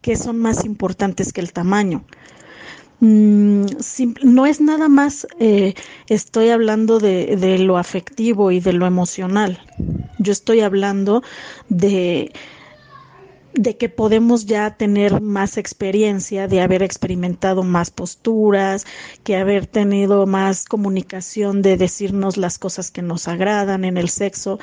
que 0.00 0.14
son 0.14 0.38
más 0.38 0.64
importantes 0.64 1.32
que 1.32 1.40
el 1.40 1.52
tamaño. 1.52 2.04
Mm, 3.04 3.66
no 4.22 4.46
es 4.46 4.62
nada 4.62 4.88
más, 4.88 5.26
eh, 5.38 5.74
estoy 6.08 6.48
hablando 6.48 6.98
de, 6.98 7.58
lo 7.58 7.76
afectivo 7.76 8.50
y 8.50 8.60
de 8.60 8.72
lo 8.72 8.86
emocional. 8.86 9.60
Yo 10.18 10.32
estoy 10.32 10.60
hablando 10.60 11.22
de, 11.68 12.32
de 13.52 13.76
que 13.76 13.90
podemos 13.90 14.46
ya 14.46 14.78
tener 14.78 15.20
más 15.20 15.58
experiencia, 15.58 16.48
de 16.48 16.62
haber 16.62 16.82
experimentado 16.82 17.62
más 17.62 17.90
posturas, 17.90 18.86
que 19.22 19.36
haber 19.36 19.66
tenido 19.66 20.24
más 20.26 20.64
comunicación, 20.64 21.60
de 21.60 21.76
decirnos 21.76 22.38
las 22.38 22.58
cosas 22.58 22.90
que 22.90 23.02
nos 23.02 23.28
agradan 23.28 23.84
en 23.84 23.98
el 23.98 24.08
sexo 24.08 24.58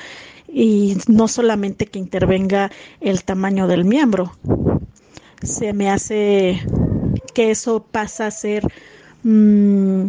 y 0.47 0.97
no 1.07 1.27
solamente 1.27 1.85
que 1.85 1.99
intervenga 1.99 2.71
el 3.01 3.23
tamaño 3.23 3.67
del 3.67 3.85
miembro. 3.85 4.35
Se 5.43 5.73
me 5.73 5.91
hace 5.91 6.59
que 7.33 7.51
eso 7.51 7.83
pasa 7.91 8.27
a 8.27 8.31
ser 8.31 8.63
mm, 9.23 10.05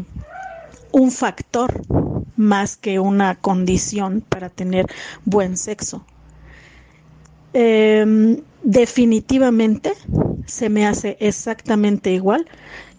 un 0.92 1.10
factor 1.10 1.72
más 2.36 2.76
que 2.76 2.98
una 2.98 3.34
condición 3.36 4.22
para 4.28 4.48
tener 4.48 4.86
buen 5.24 5.56
sexo. 5.56 6.04
Em, 7.54 8.38
definitivamente 8.62 9.92
se 10.46 10.68
me 10.68 10.86
hace 10.86 11.16
exactamente 11.20 12.12
igual 12.12 12.46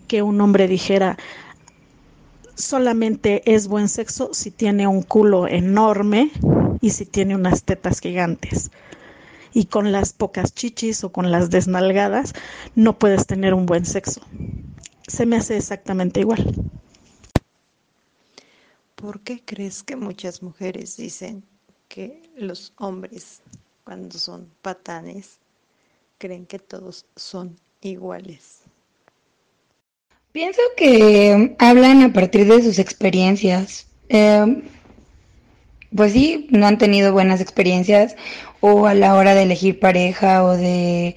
que 0.07 0.21
un 0.21 0.39
hombre 0.41 0.67
dijera 0.67 1.17
solamente 2.55 3.41
es 3.51 3.67
buen 3.67 3.89
sexo 3.89 4.29
si 4.33 4.51
tiene 4.51 4.87
un 4.87 5.01
culo 5.01 5.47
enorme 5.47 6.31
y 6.81 6.91
si 6.91 7.05
tiene 7.05 7.35
unas 7.35 7.63
tetas 7.63 7.99
gigantes. 7.99 8.69
Y 9.53 9.65
con 9.65 9.91
las 9.91 10.13
pocas 10.13 10.53
chichis 10.53 11.03
o 11.03 11.11
con 11.11 11.31
las 11.31 11.49
desnalgadas 11.49 12.33
no 12.75 12.97
puedes 12.97 13.27
tener 13.27 13.53
un 13.53 13.65
buen 13.65 13.85
sexo. 13.85 14.21
Se 15.07 15.25
me 15.25 15.37
hace 15.37 15.57
exactamente 15.57 16.21
igual. 16.21 16.53
¿Por 18.95 19.19
qué 19.19 19.41
crees 19.43 19.83
que 19.83 19.95
muchas 19.95 20.41
mujeres 20.41 20.97
dicen 20.97 21.43
que 21.87 22.21
los 22.35 22.73
hombres, 22.77 23.41
cuando 23.83 24.17
son 24.17 24.49
patanes, 24.61 25.39
creen 26.17 26.45
que 26.45 26.57
todos 26.57 27.05
son 27.15 27.55
iguales? 27.81 28.61
Pienso 30.31 30.61
que 30.75 31.55
hablan 31.59 32.01
a 32.01 32.13
partir 32.13 32.47
de 32.47 32.63
sus 32.63 32.79
experiencias. 32.79 33.87
Eh, 34.09 34.63
pues 35.95 36.13
sí, 36.13 36.47
no 36.51 36.67
han 36.67 36.77
tenido 36.77 37.13
buenas 37.13 37.41
experiencias 37.41 38.15
o 38.61 38.87
a 38.87 38.93
la 38.93 39.15
hora 39.15 39.35
de 39.35 39.43
elegir 39.43 39.79
pareja 39.79 40.43
o 40.43 40.57
de 40.57 41.15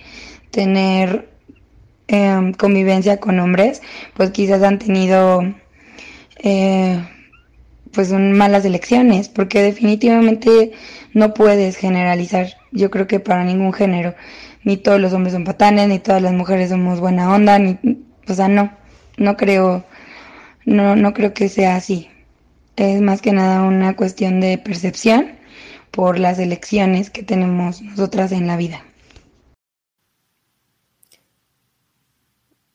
tener 0.51 1.29
em, 2.09 2.53
convivencia 2.53 3.19
con 3.19 3.39
hombres, 3.41 3.83
pues 4.15 4.31
quizás 4.31 4.62
han 4.62 4.79
tenido 4.79 5.43
eh, 6.43 7.03
pues 7.93 8.12
malas 8.12 8.65
elecciones, 8.65 9.29
porque 9.29 9.62
definitivamente 9.62 10.73
no 11.15 11.35
puedes 11.35 11.77
generalizar, 11.77 12.49
yo 12.73 12.91
creo 12.91 13.07
que 13.07 13.21
para 13.21 13.45
ningún 13.45 13.73
género, 13.73 14.15
ni 14.65 14.77
todos 14.77 15.01
los 15.01 15.12
hombres 15.12 15.33
son 15.35 15.45
patanes, 15.45 15.89
ni 15.89 15.99
todas 15.99 16.23
las 16.23 16.33
mujeres 16.33 16.71
somos 16.71 17.01
buena 17.01 17.33
onda, 17.33 17.59
ni, 17.59 17.79
o 18.29 18.35
sea, 18.35 18.49
no, 18.49 18.77
no 19.17 19.37
creo, 19.37 19.85
no, 20.65 20.97
no 20.97 21.15
creo 21.15 21.33
que 21.35 21.49
sea 21.49 21.77
así 21.77 22.09
es 22.77 23.01
más 23.01 23.23
que 23.23 23.33
nada 23.33 23.62
una 23.62 23.97
cuestión 23.97 24.41
de 24.41 24.59
percepción 24.59 25.37
por 25.91 26.19
las 26.19 26.39
elecciones 26.39 27.11
que 27.11 27.23
tenemos 27.23 27.81
nosotras 27.81 28.33
en 28.33 28.47
la 28.47 28.57
vida. 28.57 28.85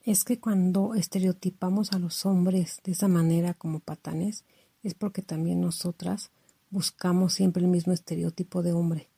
Es 0.04 0.24
que 0.24 0.40
cuando 0.40 0.96
estereotipamos 0.96 1.94
a 1.94 2.00
los 2.00 2.26
hombres 2.26 2.82
de 2.84 2.94
esa 2.94 3.08
manera 3.08 3.54
como 3.54 3.80
patanes, 3.80 4.44
es 4.82 4.96
porque 4.96 5.22
también 5.22 5.62
nosotras 5.62 6.32
buscamos 6.72 7.34
siempre 7.34 7.62
el 7.62 7.70
mismo 7.70 7.94
estereotipo 7.94 8.64
de 8.64 8.74
hombre. 8.74 9.10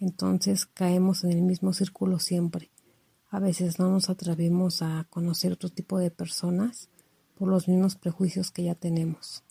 Entonces 0.00 0.66
caemos 0.66 1.22
en 1.22 1.30
el 1.30 1.42
mismo 1.42 1.72
círculo 1.72 2.18
siempre. 2.18 2.70
A 3.30 3.38
veces 3.38 3.78
no 3.78 3.88
nos 3.90 4.10
atrevemos 4.10 4.82
a 4.82 5.06
conocer 5.08 5.52
otro 5.52 5.68
tipo 5.68 5.98
de 5.98 6.10
personas 6.10 6.88
por 7.38 7.48
los 7.48 7.68
mismos 7.68 7.94
prejuicios 7.94 8.50
que 8.50 8.64
ya 8.64 8.74
tenemos. 8.74 9.44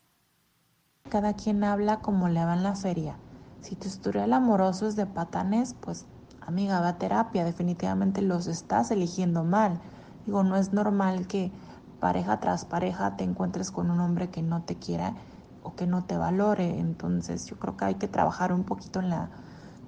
Cada 1.09 1.33
quien 1.33 1.63
habla 1.63 1.99
como 1.99 2.27
le 2.27 2.43
va 2.43 2.53
en 2.55 2.63
la 2.63 2.75
feria. 2.75 3.17
Si 3.61 3.75
tu 3.75 3.87
historial 3.87 4.33
amoroso 4.33 4.87
es 4.87 4.95
de 4.95 5.05
patanes, 5.05 5.75
pues 5.79 6.07
amiga, 6.41 6.79
va 6.79 6.87
a 6.87 6.97
terapia, 6.97 7.45
definitivamente 7.45 8.21
los 8.21 8.47
estás 8.47 8.89
eligiendo 8.89 9.43
mal. 9.43 9.79
Digo, 10.25 10.43
no 10.43 10.55
es 10.55 10.73
normal 10.73 11.27
que 11.27 11.51
pareja 11.99 12.39
tras 12.39 12.65
pareja 12.65 13.15
te 13.15 13.23
encuentres 13.23 13.69
con 13.69 13.91
un 13.91 13.99
hombre 13.99 14.29
que 14.29 14.41
no 14.41 14.63
te 14.63 14.75
quiera 14.75 15.13
o 15.61 15.75
que 15.75 15.85
no 15.85 16.03
te 16.03 16.17
valore. 16.17 16.79
Entonces 16.79 17.45
yo 17.45 17.59
creo 17.59 17.77
que 17.77 17.85
hay 17.85 17.95
que 17.95 18.07
trabajar 18.07 18.51
un 18.51 18.63
poquito 18.63 18.99
en 18.99 19.11
la 19.11 19.29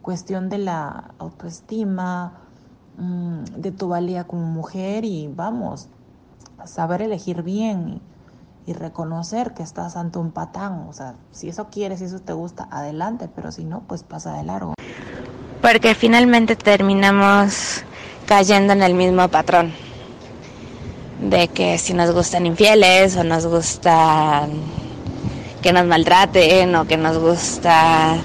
cuestión 0.03 0.47
de 0.47 0.59
la 0.59 1.15
autoestima, 1.17 2.33
mm, 2.97 3.61
de 3.61 3.71
tu 3.71 3.87
valía 3.87 4.25
como 4.25 4.45
mujer 4.45 5.05
y 5.05 5.27
vamos, 5.27 5.89
saber 6.65 7.01
elegir 7.01 7.41
bien 7.41 8.01
y 8.65 8.73
reconocer 8.73 9.53
que 9.53 9.63
estás 9.63 9.95
ante 9.95 10.19
un 10.19 10.31
patán. 10.31 10.85
O 10.89 10.93
sea, 10.93 11.15
si 11.31 11.49
eso 11.49 11.69
quieres, 11.69 11.99
si 11.99 12.05
eso 12.05 12.19
te 12.19 12.33
gusta, 12.33 12.67
adelante, 12.71 13.29
pero 13.33 13.51
si 13.51 13.63
no, 13.63 13.81
pues 13.87 14.03
pasa 14.03 14.33
de 14.33 14.43
largo. 14.43 14.73
Porque 15.61 15.95
finalmente 15.95 16.55
terminamos 16.55 17.83
cayendo 18.25 18.73
en 18.73 18.83
el 18.83 18.93
mismo 18.93 19.27
patrón. 19.27 19.73
De 21.19 21.47
que 21.47 21.77
si 21.77 21.93
nos 21.93 22.11
gustan 22.11 22.45
infieles 22.45 23.15
o 23.15 23.23
nos 23.23 23.45
gusta 23.45 24.47
que 25.61 25.71
nos 25.71 25.85
maltraten 25.85 26.75
o 26.75 26.85
que 26.85 26.97
nos 26.97 27.17
gusta 27.17 28.17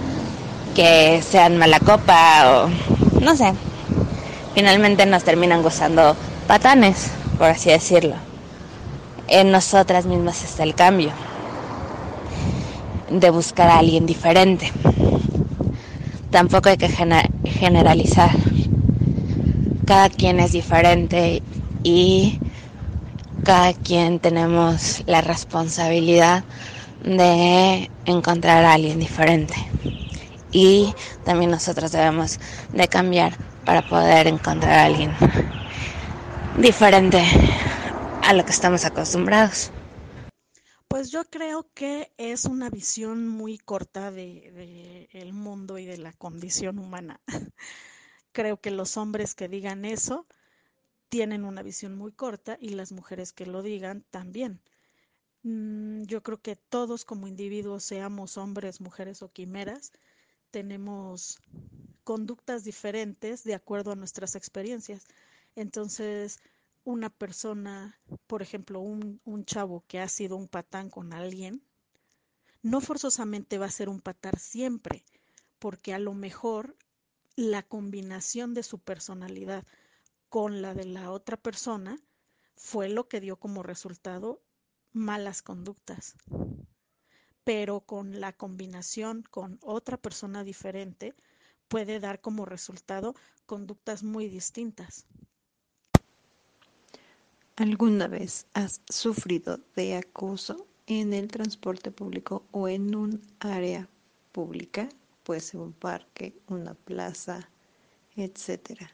que 0.75 1.23
sean 1.23 1.57
mala 1.57 1.81
copa 1.81 2.67
o 2.67 3.21
no 3.21 3.37
sé. 3.37 3.55
Finalmente 4.55 5.07
nos 5.07 5.23
terminan 5.23 5.63
gustando 5.63 6.17
patanes, 6.47 7.11
por 7.39 7.47
así 7.47 7.71
decirlo 7.71 8.30
en 9.31 9.53
nosotras 9.53 10.07
mismas 10.07 10.43
está 10.43 10.65
el 10.65 10.75
cambio, 10.75 11.13
de 13.09 13.31
buscar 13.31 13.71
a 13.71 13.79
alguien 13.79 14.05
diferente. 14.05 14.73
Tampoco 16.31 16.69
hay 16.69 16.77
que 16.77 16.89
generalizar. 16.89 18.31
Cada 19.87 20.09
quien 20.09 20.41
es 20.41 20.53
diferente 20.53 21.43
y 21.83 22.39
cada 23.45 23.73
quien 23.73 24.19
tenemos 24.19 25.03
la 25.07 25.21
responsabilidad 25.21 26.45
de 27.05 27.89
encontrar 28.05 28.65
a 28.65 28.75
alguien 28.75 28.99
diferente. 28.99 29.55
Y 30.53 30.93
también 31.25 31.53
nosotros 31.53 31.93
debemos 31.93 32.41
de 32.73 32.89
cambiar 32.89 33.35
para 33.65 33.83
poder 33.89 34.27
encontrar 34.27 34.79
a 34.79 34.85
alguien 34.87 35.13
diferente 36.59 37.23
a 38.23 38.33
lo 38.35 38.45
que 38.45 38.51
estamos 38.51 38.85
acostumbrados. 38.85 39.71
Pues 40.89 41.11
yo 41.11 41.25
creo 41.25 41.71
que 41.73 42.13
es 42.17 42.47
una 42.47 42.69
visión 42.69 43.29
muy 43.29 43.59
corta 43.59 44.11
de, 44.11 45.09
el 45.13 45.33
mundo 45.33 45.79
y 45.79 45.87
de 45.87 45.99
la 45.99 46.13
condición 46.13 46.79
humana. 46.79 47.21
creo 48.33 48.61
que 48.61 48.71
los 48.71 48.97
hombres 48.97 49.35
que 49.35 49.49
digan 49.49 49.85
eso 49.85 50.27
tienen 51.09 51.45
una 51.45 51.63
visión 51.63 51.97
muy 51.97 52.13
corta 52.13 52.57
y 52.61 52.71
las 52.71 52.93
mujeres 52.93 53.33
que 53.33 53.47
lo 53.47 53.63
digan 53.63 54.05
también. 54.11 54.61
Mm, 55.43 56.03
yo 56.03 56.23
creo 56.23 56.41
que 56.41 56.57
todos 56.57 57.05
como 57.05 57.27
individuos, 57.27 57.85
seamos 57.85 58.37
hombres, 58.37 58.81
mujeres 58.81 59.23
o 59.23 59.33
quimeras, 59.33 59.93
tenemos 60.51 61.41
conductas 62.05 62.65
diferentes 62.65 63.45
de 63.45 63.55
acuerdo 63.55 63.93
a 63.93 63.97
nuestras 63.97 64.35
experiencias. 64.35 65.07
Entonces, 65.55 66.41
una 66.91 67.11
persona, 67.11 67.99
por 68.27 68.43
ejemplo, 68.43 68.81
un, 68.81 69.45
chavo 69.45 69.85
que 69.87 70.01
ha 70.01 70.09
sido 70.09 70.37
un 70.37 70.49
patán 70.49 70.91
con 70.91 71.13
alguien, 71.13 71.63
no 72.63 72.81
forzosamente 72.81 73.59
va 73.59 73.67
a 73.67 73.71
ser 73.71 73.89
un 73.89 74.01
patán 74.01 74.39
siempre, 74.39 75.05
porque 75.59 75.95
a 75.95 75.99
lo 75.99 76.15
mejor 76.15 76.77
la 77.37 77.63
combinación 77.63 78.53
de 78.55 78.63
su 78.63 78.79
personalidad 78.79 79.65
con 80.29 80.63
la 80.63 80.75
de 80.75 80.85
la 80.85 81.11
otra 81.11 81.37
persona 81.37 81.99
fue 82.57 82.89
lo 82.89 83.09
que 83.09 83.21
dio 83.21 83.37
como 83.37 83.63
resultado 83.63 84.43
malas 84.93 85.43
conductas. 85.43 86.17
Pero 87.45 87.81
con 87.81 88.21
la 88.21 88.33
combinación 88.33 89.23
con 89.31 89.59
otra 89.63 89.97
persona 89.97 90.45
diferente 90.45 91.15
puede 91.69 92.01
dar 92.01 92.21
como 92.21 92.45
resultado 92.45 93.15
conductas 93.47 94.03
muy 94.03 94.29
distintas. 94.29 95.07
¿Alguna 97.61 98.09
vez 98.09 98.47
has 98.55 98.81
sufrido 98.89 99.61
de 99.77 99.95
acoso 99.95 100.67
en 100.87 101.13
el 101.13 101.29
transporte 101.29 101.91
público 101.91 102.43
o 102.53 102.69
en 102.69 102.95
un 102.95 103.21
área 103.39 103.87
pública? 104.33 104.89
Puede 105.25 105.41
ser 105.43 105.61
un 105.61 105.75
parque, 105.75 106.33
una 106.49 106.73
plaza, 106.73 107.51
etcétera. 108.17 108.91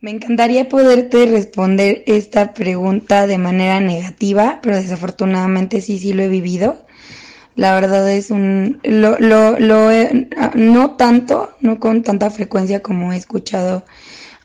Me 0.00 0.10
encantaría 0.10 0.68
poderte 0.68 1.26
responder 1.26 2.02
esta 2.08 2.54
pregunta 2.54 3.28
de 3.28 3.38
manera 3.38 3.78
negativa, 3.78 4.58
pero 4.60 4.74
desafortunadamente 4.74 5.82
sí, 5.82 6.00
sí 6.00 6.12
lo 6.12 6.24
he 6.24 6.28
vivido. 6.28 6.86
La 7.54 7.72
verdad 7.76 8.10
es 8.10 8.32
un, 8.32 8.80
lo, 8.82 9.16
lo, 9.20 9.60
lo 9.60 9.90
no 10.54 10.96
tanto, 10.96 11.50
no 11.60 11.78
con 11.78 12.02
tanta 12.02 12.30
frecuencia 12.30 12.82
como 12.82 13.12
he 13.12 13.16
escuchado 13.16 13.84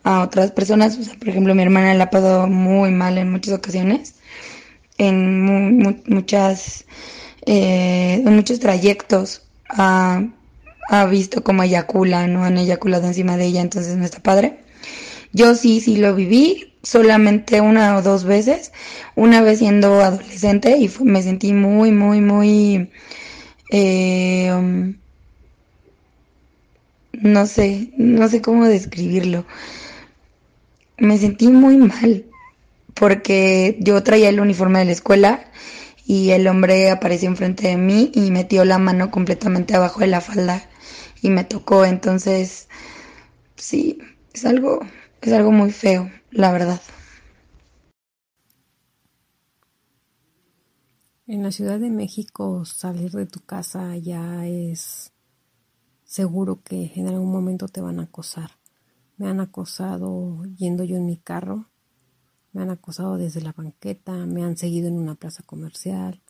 a 0.06 0.22
otras 0.22 0.52
personas. 0.52 0.98
O 0.98 1.04
sea, 1.04 1.15
por 1.15 1.30
ejemplo, 1.30 1.54
mi 1.54 1.63
hermana 1.63 1.94
la 1.96 2.06
ha 2.06 2.10
pasado 2.10 2.48
muy 2.48 2.91
mal 2.91 3.18
en 3.18 3.32
muchas 3.32 3.54
ocasiones, 3.56 4.15
en 4.98 5.41
muchas, 6.08 6.86
eh, 7.46 8.22
en 8.26 8.36
muchos 8.36 8.60
trayectos. 8.62 9.41
Ha, 9.70 10.24
visto 11.10 11.44
cómo 11.44 11.63
eyacula, 11.63 12.28
¿no? 12.28 12.44
Han 12.46 12.60
eyaculado 12.60 13.08
encima 13.08 13.38
de 13.38 13.46
ella, 13.46 13.62
entonces 13.62 13.98
no 13.98 14.06
está 14.06 14.20
padre. 14.22 14.60
Yo 15.34 15.56
sí, 15.56 15.82
sí 15.82 15.98
lo 15.98 16.15
viví, 16.15 16.74
solamente 16.84 17.60
una 17.60 17.98
o 17.98 18.02
dos 18.04 18.24
veces, 18.24 18.72
una 19.15 19.41
vez 19.41 19.60
siendo 19.60 20.02
adolescente 20.02 20.78
y 20.78 20.89
me 21.04 21.24
sentí 21.24 21.54
muy, 21.54 21.91
muy, 21.91 22.22
muy, 22.22 22.91
eh, 23.72 24.52
um, 24.54 24.96
no 27.13 27.48
sé, 27.48 27.89
no 27.98 28.28
sé 28.30 28.41
cómo 28.41 28.68
describirlo. 28.68 29.46
Me 30.97 31.17
sentí 31.17 31.49
muy 31.49 31.77
mal 31.77 32.25
porque 32.93 33.77
yo 33.81 34.01
traía 34.03 34.29
el 34.29 34.39
uniforme 34.39 34.79
de 34.79 34.86
la 34.86 34.91
escuela 34.93 35.45
y 36.05 36.31
el 36.31 36.47
hombre 36.47 36.89
apareció 36.89 37.29
enfrente 37.29 37.67
de 37.67 37.77
mí 37.77 38.12
y 38.13 38.31
metió 38.31 38.63
la 38.63 38.77
mano 38.77 39.12
completamente 39.12 39.75
abajo 39.75 39.99
de 39.99 40.08
la 40.08 40.21
falda 40.21 40.69
y 41.21 41.29
me 41.29 41.43
tocó, 41.43 41.86
entonces 41.86 42.69
sí, 43.55 43.99
es 44.34 44.45
algo 44.45 44.79
es 45.21 45.34
algo 45.34 45.51
muy 45.51 45.71
feo, 45.71 46.12
la 46.31 46.51
verdad. 46.51 46.79
En 51.27 51.41
la 51.41 51.51
Ciudad 51.51 51.79
de 51.79 51.89
México 51.89 52.63
salir 52.65 53.12
de 53.12 53.25
tu 53.25 53.39
casa 53.39 53.97
ya 53.97 54.45
es 54.45 55.12
seguro 56.03 56.62
que 56.63 56.91
en 56.95 57.08
algún 57.08 57.31
momento 57.31 57.67
te 57.67 57.81
van 57.81 57.99
a 57.99 58.03
acosar. 58.03 58.51
Me 59.17 59.28
han 59.28 59.39
acosado 59.39 60.43
yendo 60.58 60.84
yo 60.84 60.97
en 60.97 61.06
mi 61.06 61.17
carro, 61.17 61.69
me 62.54 62.62
han 62.62 62.69
acosado 62.69 63.17
desde 63.17 63.41
la 63.41 63.54
banqueta, 63.54 64.13
me 64.25 64.43
han 64.43 64.58
seguido 64.58 64.88
en 64.88 64.97
una 64.97 65.15
plaza 65.15 65.43
comercial. 65.43 66.21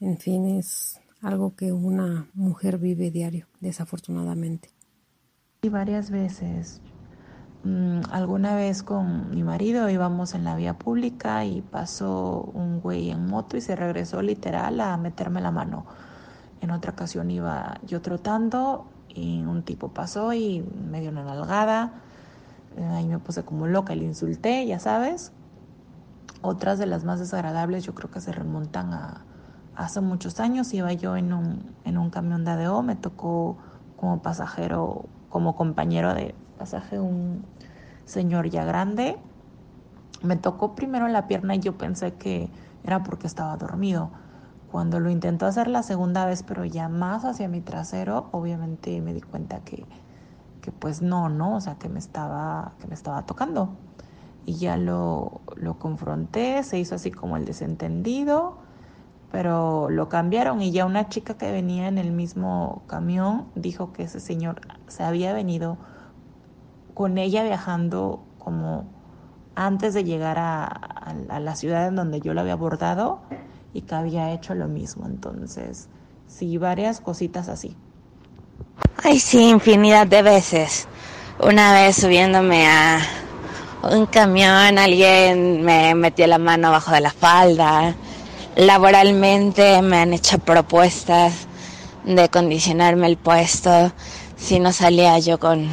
En 0.00 0.18
fin, 0.18 0.46
es 0.46 1.00
algo 1.20 1.56
que 1.56 1.72
una 1.72 2.28
mujer 2.34 2.78
vive 2.78 3.10
diario, 3.10 3.46
desafortunadamente. 3.60 4.70
Y 5.62 5.68
varias 5.68 6.10
veces 6.10 6.80
Mm, 7.66 8.02
alguna 8.12 8.54
vez 8.54 8.84
con 8.84 9.30
mi 9.30 9.42
marido 9.42 9.90
íbamos 9.90 10.34
en 10.34 10.44
la 10.44 10.54
vía 10.54 10.78
pública 10.78 11.44
y 11.44 11.62
pasó 11.62 12.48
un 12.54 12.80
güey 12.80 13.10
en 13.10 13.26
moto 13.26 13.56
y 13.56 13.60
se 13.60 13.74
regresó 13.74 14.22
literal 14.22 14.80
a 14.80 14.96
meterme 14.96 15.40
la 15.40 15.50
mano. 15.50 15.84
En 16.60 16.70
otra 16.70 16.92
ocasión 16.92 17.28
iba 17.28 17.80
yo 17.84 18.00
trotando 18.02 18.86
y 19.16 19.42
un 19.44 19.62
tipo 19.62 19.88
pasó 19.88 20.32
y 20.32 20.64
me 20.90 21.00
dio 21.00 21.10
una 21.10 21.24
nalgada. 21.24 21.92
Ahí 22.92 23.06
me 23.06 23.18
puse 23.18 23.42
como 23.42 23.66
loca 23.66 23.94
y 23.94 24.00
le 24.00 24.04
insulté, 24.04 24.66
ya 24.66 24.78
sabes. 24.78 25.32
Otras 26.42 26.78
de 26.78 26.86
las 26.86 27.04
más 27.04 27.18
desagradables 27.18 27.84
yo 27.84 27.94
creo 27.94 28.10
que 28.10 28.20
se 28.20 28.32
remontan 28.32 28.92
a 28.92 29.24
hace 29.74 30.00
muchos 30.00 30.40
años. 30.40 30.72
Iba 30.74 30.92
yo 30.92 31.16
en 31.16 31.32
un, 31.32 31.74
en 31.84 31.98
un 31.98 32.10
camión 32.10 32.44
de 32.44 32.50
ADO, 32.52 32.82
me 32.82 32.96
tocó 32.96 33.56
como 33.96 34.20
pasajero, 34.20 35.06
como 35.30 35.56
compañero 35.56 36.14
de 36.14 36.34
pasaje 36.58 36.98
un 36.98 37.44
señor 38.04 38.50
ya 38.50 38.64
grande. 38.64 39.16
Me 40.22 40.36
tocó 40.36 40.74
primero 40.74 41.08
la 41.08 41.26
pierna 41.26 41.54
y 41.54 41.60
yo 41.60 41.78
pensé 41.78 42.14
que 42.14 42.50
era 42.84 43.02
porque 43.02 43.26
estaba 43.26 43.56
dormido. 43.56 44.10
Cuando 44.70 45.00
lo 45.00 45.10
intentó 45.10 45.46
hacer 45.46 45.68
la 45.68 45.82
segunda 45.82 46.26
vez, 46.26 46.42
pero 46.42 46.64
ya 46.64 46.88
más 46.88 47.24
hacia 47.24 47.48
mi 47.48 47.60
trasero, 47.60 48.28
obviamente 48.32 49.00
me 49.00 49.14
di 49.14 49.20
cuenta 49.20 49.60
que, 49.60 49.84
que 50.60 50.72
pues 50.72 51.02
no, 51.02 51.28
¿no? 51.28 51.56
O 51.56 51.60
sea, 51.60 51.76
que 51.76 51.88
me 51.88 51.98
estaba, 51.98 52.72
que 52.80 52.86
me 52.86 52.94
estaba 52.94 53.24
tocando. 53.26 53.70
Y 54.44 54.54
ya 54.54 54.76
lo, 54.76 55.40
lo 55.56 55.78
confronté, 55.78 56.62
se 56.62 56.78
hizo 56.78 56.94
así 56.94 57.10
como 57.10 57.36
el 57.36 57.44
desentendido, 57.44 58.58
pero 59.32 59.90
lo 59.90 60.08
cambiaron 60.08 60.62
y 60.62 60.70
ya 60.70 60.86
una 60.86 61.08
chica 61.08 61.34
que 61.34 61.50
venía 61.50 61.88
en 61.88 61.98
el 61.98 62.12
mismo 62.12 62.82
camión 62.86 63.46
dijo 63.54 63.92
que 63.92 64.04
ese 64.04 64.20
señor 64.20 64.60
se 64.86 65.02
había 65.02 65.32
venido 65.32 65.78
con 66.94 67.18
ella 67.18 67.42
viajando 67.42 68.22
como 68.38 68.84
antes 69.54 69.94
de 69.94 70.04
llegar 70.04 70.38
a, 70.38 71.14
la 71.40 71.54
ciudad 71.56 71.86
en 71.88 71.96
donde 71.96 72.20
yo 72.20 72.34
la 72.34 72.40
había 72.40 72.54
abordado 72.54 73.20
y 73.76 73.82
que 73.82 73.94
había 73.94 74.32
hecho 74.32 74.54
lo 74.54 74.68
mismo. 74.68 75.06
Entonces, 75.06 75.88
sí, 76.26 76.56
varias 76.56 77.00
cositas 77.00 77.48
así. 77.48 77.76
Ay, 79.04 79.20
sí, 79.20 79.50
infinidad 79.50 80.06
de 80.06 80.22
veces. 80.22 80.88
Una 81.38 81.74
vez 81.74 81.96
subiéndome 81.96 82.66
a 82.66 83.00
un 83.82 84.06
camión, 84.06 84.78
alguien 84.78 85.62
me 85.62 85.94
metió 85.94 86.26
la 86.26 86.38
mano 86.38 86.68
abajo 86.68 86.92
de 86.92 87.02
la 87.02 87.10
falda. 87.10 87.94
Laboralmente 88.56 89.82
me 89.82 89.98
han 89.98 90.14
hecho 90.14 90.38
propuestas 90.38 91.46
de 92.04 92.30
condicionarme 92.30 93.08
el 93.08 93.18
puesto 93.18 93.92
si 94.36 94.58
no 94.58 94.72
salía 94.72 95.18
yo 95.18 95.38
con 95.38 95.68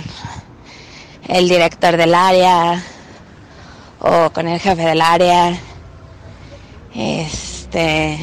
el 1.30 1.48
director 1.48 1.96
del 1.96 2.13
área 2.13 2.84
o 4.00 4.30
con 4.34 4.50
el 4.50 4.60
jefe 4.60 4.82
del 4.82 5.02
área. 5.02 5.58
Este, 7.74 8.20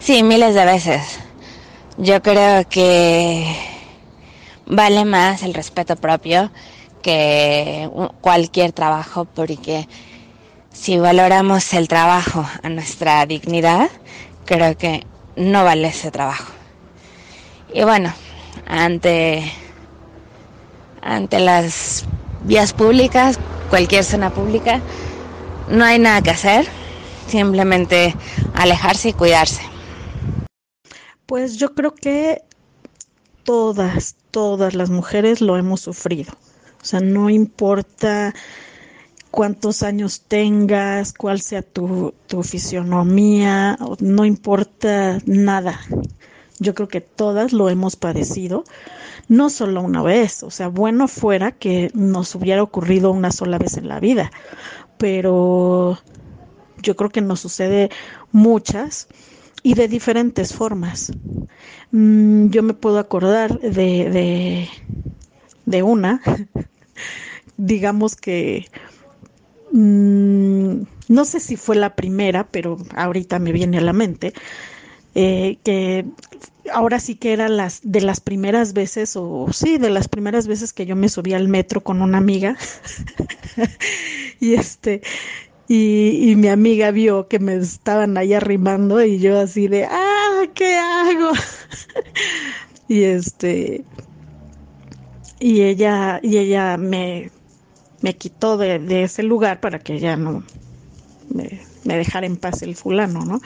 sí, 0.00 0.24
miles 0.24 0.52
de 0.52 0.64
veces. 0.64 1.20
Yo 1.98 2.20
creo 2.20 2.68
que 2.68 3.46
vale 4.66 5.04
más 5.04 5.44
el 5.44 5.54
respeto 5.54 5.94
propio 5.94 6.50
que 7.00 7.88
cualquier 8.20 8.72
trabajo 8.72 9.24
porque 9.24 9.86
si 10.72 10.98
valoramos 10.98 11.72
el 11.74 11.86
trabajo 11.86 12.44
a 12.60 12.68
nuestra 12.68 13.24
dignidad, 13.24 13.88
creo 14.44 14.76
que 14.76 15.06
no 15.36 15.62
vale 15.62 15.86
ese 15.86 16.10
trabajo. 16.10 16.52
Y 17.72 17.84
bueno, 17.84 18.12
ante 18.66 19.44
ante 21.02 21.38
las 21.38 22.04
vías 22.42 22.72
públicas, 22.72 23.38
cualquier 23.70 24.02
zona 24.02 24.30
pública, 24.30 24.80
no 25.68 25.84
hay 25.84 26.00
nada 26.00 26.20
que 26.20 26.30
hacer, 26.30 26.68
simplemente 27.28 28.14
alejarse 28.54 29.10
y 29.10 29.12
cuidarse. 29.12 29.62
Pues 31.26 31.56
yo 31.56 31.74
creo 31.74 31.94
que 31.94 32.42
todas, 33.44 34.16
todas 34.30 34.74
las 34.74 34.90
mujeres 34.90 35.40
lo 35.40 35.56
hemos 35.56 35.80
sufrido. 35.80 36.32
O 36.80 36.84
sea, 36.84 37.00
no 37.00 37.28
importa 37.28 38.34
cuántos 39.30 39.82
años 39.82 40.22
tengas, 40.26 41.12
cuál 41.12 41.40
sea 41.40 41.62
tu, 41.62 42.14
tu 42.26 42.42
fisionomía, 42.42 43.78
no 44.00 44.24
importa 44.24 45.18
nada. 45.26 45.80
Yo 46.58 46.74
creo 46.74 46.88
que 46.88 47.00
todas 47.00 47.52
lo 47.52 47.68
hemos 47.68 47.96
padecido, 47.96 48.64
no 49.28 49.50
solo 49.50 49.82
una 49.82 50.02
vez, 50.02 50.42
o 50.42 50.50
sea, 50.50 50.68
bueno 50.68 51.06
fuera 51.06 51.52
que 51.52 51.90
nos 51.94 52.34
hubiera 52.34 52.62
ocurrido 52.62 53.12
una 53.12 53.30
sola 53.30 53.58
vez 53.58 53.76
en 53.76 53.88
la 53.88 54.00
vida, 54.00 54.32
pero 54.96 55.98
yo 56.82 56.96
creo 56.96 57.10
que 57.10 57.20
nos 57.20 57.40
sucede 57.40 57.90
muchas 58.32 59.08
y 59.62 59.74
de 59.74 59.88
diferentes 59.88 60.54
formas. 60.54 61.12
Mm, 61.90 62.48
yo 62.50 62.62
me 62.62 62.74
puedo 62.74 62.98
acordar 62.98 63.58
de, 63.60 64.10
de, 64.10 64.68
de 65.66 65.82
una, 65.82 66.20
digamos 67.56 68.16
que 68.16 68.66
mm, 69.72 70.82
no 71.08 71.24
sé 71.24 71.40
si 71.40 71.56
fue 71.56 71.76
la 71.76 71.94
primera, 71.96 72.48
pero 72.50 72.76
ahorita 72.94 73.38
me 73.38 73.52
viene 73.52 73.78
a 73.78 73.82
la 73.82 73.92
mente, 73.92 74.32
eh, 75.14 75.58
que 75.64 76.06
ahora 76.72 77.00
sí 77.00 77.16
que 77.16 77.32
era 77.32 77.48
las 77.48 77.80
de 77.82 78.00
las 78.00 78.20
primeras 78.20 78.72
veces, 78.74 79.16
o 79.16 79.48
sí, 79.52 79.78
de 79.78 79.90
las 79.90 80.08
primeras 80.08 80.46
veces 80.46 80.72
que 80.72 80.86
yo 80.86 80.96
me 80.96 81.08
subí 81.08 81.32
al 81.34 81.48
metro 81.48 81.82
con 81.82 82.02
una 82.02 82.18
amiga. 82.18 82.56
y 84.40 84.54
este, 84.54 85.02
y, 85.68 86.34
mi 86.36 86.48
amiga 86.48 86.90
vio 86.90 87.28
que 87.28 87.38
me 87.38 87.56
estaban 87.56 88.16
ahí 88.16 88.32
arrimando 88.32 89.04
y 89.04 89.18
yo 89.18 89.38
así 89.38 89.68
de, 89.68 89.84
ah, 89.84 90.44
¿qué 90.54 90.74
hago? 90.76 91.32
y 92.88 93.02
este, 93.02 93.84
y 95.38 95.62
ella, 95.62 96.20
y 96.22 96.38
ella 96.38 96.78
me, 96.78 97.30
me 98.00 98.16
quitó 98.16 98.56
de, 98.56 98.78
de 98.78 99.02
ese 99.02 99.22
lugar 99.22 99.60
para 99.60 99.78
que 99.78 99.98
ya 99.98 100.16
no 100.16 100.42
me, 101.28 101.60
me 101.84 101.96
dejara 101.96 102.26
en 102.26 102.36
paz 102.36 102.62
el 102.62 102.74
fulano, 102.74 103.24
¿no? 103.26 103.40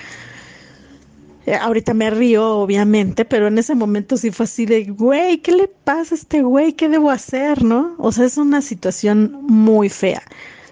Eh, 1.44 1.56
ahorita 1.56 1.92
me 1.92 2.08
río, 2.10 2.58
obviamente, 2.58 3.24
pero 3.24 3.48
en 3.48 3.58
ese 3.58 3.74
momento 3.74 4.16
sí 4.16 4.30
fue 4.30 4.44
así 4.44 4.64
de, 4.64 4.84
güey, 4.84 5.38
¿qué 5.38 5.50
le 5.50 5.66
pasa 5.66 6.14
a 6.14 6.18
este 6.18 6.42
güey? 6.42 6.74
¿Qué 6.74 6.88
debo 6.88 7.10
hacer? 7.10 7.64
¿No? 7.64 7.96
O 7.98 8.12
sea, 8.12 8.26
es 8.26 8.36
una 8.36 8.62
situación 8.62 9.38
muy 9.48 9.88
fea. 9.88 10.22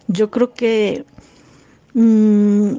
Yo 0.07 0.31
creo 0.31 0.55
que 0.55 1.05
mmm, 1.95 2.77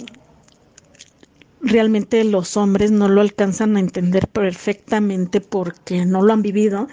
realmente 1.62 2.24
los 2.26 2.58
hombres 2.58 2.92
no 2.92 3.08
lo 3.08 3.22
alcanzan 3.22 3.78
a 3.78 3.80
entender 3.80 4.28
perfectamente 4.28 5.40
porque 5.40 6.06
no 6.06 6.22
lo 6.22 6.34
han 6.34 6.42
vivido. 6.42 6.88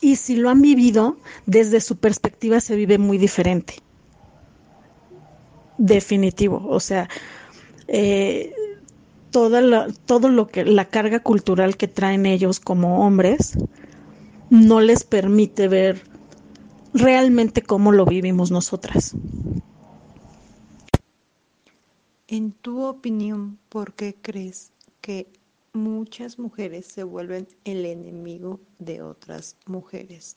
Y 0.00 0.16
si 0.16 0.36
lo 0.36 0.50
han 0.50 0.62
vivido, 0.62 1.18
desde 1.46 1.80
su 1.80 1.98
perspectiva 1.98 2.60
se 2.60 2.76
vive 2.76 2.98
muy 2.98 3.18
diferente. 3.18 3.74
Definitivo. 5.76 6.66
O 6.68 6.80
sea, 6.80 7.08
eh, 7.88 8.52
toda 9.30 9.60
la, 9.62 9.88
todo 10.06 10.28
lo 10.30 10.48
que 10.48 10.64
la 10.64 10.86
carga 10.90 11.20
cultural 11.20 11.76
que 11.76 11.88
traen 11.88 12.26
ellos 12.26 12.60
como 12.60 13.06
hombres 13.06 13.58
no 14.50 14.80
les 14.80 15.04
permite 15.04 15.68
ver 15.68 16.04
realmente 16.94 17.62
cómo 17.62 17.92
lo 17.92 18.06
vivimos 18.06 18.50
nosotras. 18.50 19.16
En 22.26 22.52
tu 22.52 22.84
opinión, 22.84 23.58
¿por 23.68 23.94
qué 23.94 24.14
crees 24.20 24.72
que 25.00 25.28
muchas 25.72 26.38
mujeres 26.38 26.86
se 26.86 27.02
vuelven 27.04 27.46
el 27.64 27.84
enemigo 27.84 28.60
de 28.78 29.02
otras 29.02 29.56
mujeres? 29.66 30.36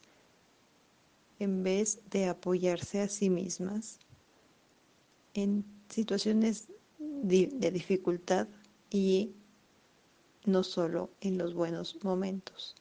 En 1.39 1.63
vez 1.63 1.99
de 2.09 2.27
apoyarse 2.27 3.01
a 3.01 3.07
sí 3.07 3.29
mismas 3.29 3.99
en 5.33 5.63
situaciones 5.89 6.67
de 6.99 7.71
dificultad, 7.71 8.47
y 8.89 9.31
no 10.45 10.63
solo 10.63 11.09
en 11.21 11.37
los 11.37 11.53
buenos 11.53 11.97
momentos. 12.03 12.75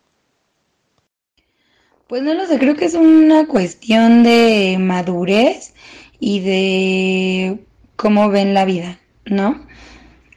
Pues 2.07 2.23
no 2.23 2.35
lo 2.35 2.47
sé, 2.47 2.59
creo 2.59 2.77
que 2.77 2.85
es 2.85 2.95
una 2.95 3.49
cuestión 3.49 4.23
de 4.23 4.77
madurez 4.79 5.75
y 6.21 6.41
de 6.41 7.67
cómo 7.97 8.31
ven 8.31 8.55
la 8.55 8.65
vida, 8.65 8.99
¿no? 9.25 9.67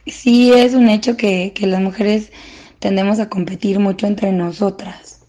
Sí 0.06 0.52
es 0.52 0.74
un 0.74 0.88
hecho 0.88 1.16
que, 1.16 1.52
que 1.54 1.66
las 1.66 1.80
mujeres 1.80 2.32
tendemos 2.78 3.20
a 3.20 3.28
competir 3.28 3.78
mucho 3.78 4.06
entre 4.06 4.32
nosotras. 4.32 5.20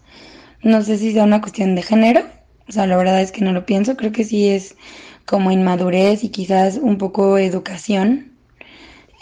No 0.62 0.82
sé 0.82 0.98
si 0.98 1.12
sea 1.12 1.24
una 1.24 1.40
cuestión 1.40 1.74
de 1.74 1.82
género, 1.82 2.22
o 2.68 2.72
sea, 2.72 2.86
la 2.86 2.96
verdad 2.96 3.20
es 3.20 3.32
que 3.32 3.42
no 3.44 3.52
lo 3.52 3.66
pienso, 3.66 3.96
creo 3.96 4.12
que 4.12 4.24
sí 4.24 4.48
es 4.48 4.76
como 5.26 5.50
inmadurez 5.50 6.24
y 6.24 6.30
quizás 6.30 6.78
un 6.78 6.98
poco 6.98 7.38
educación 7.38 8.32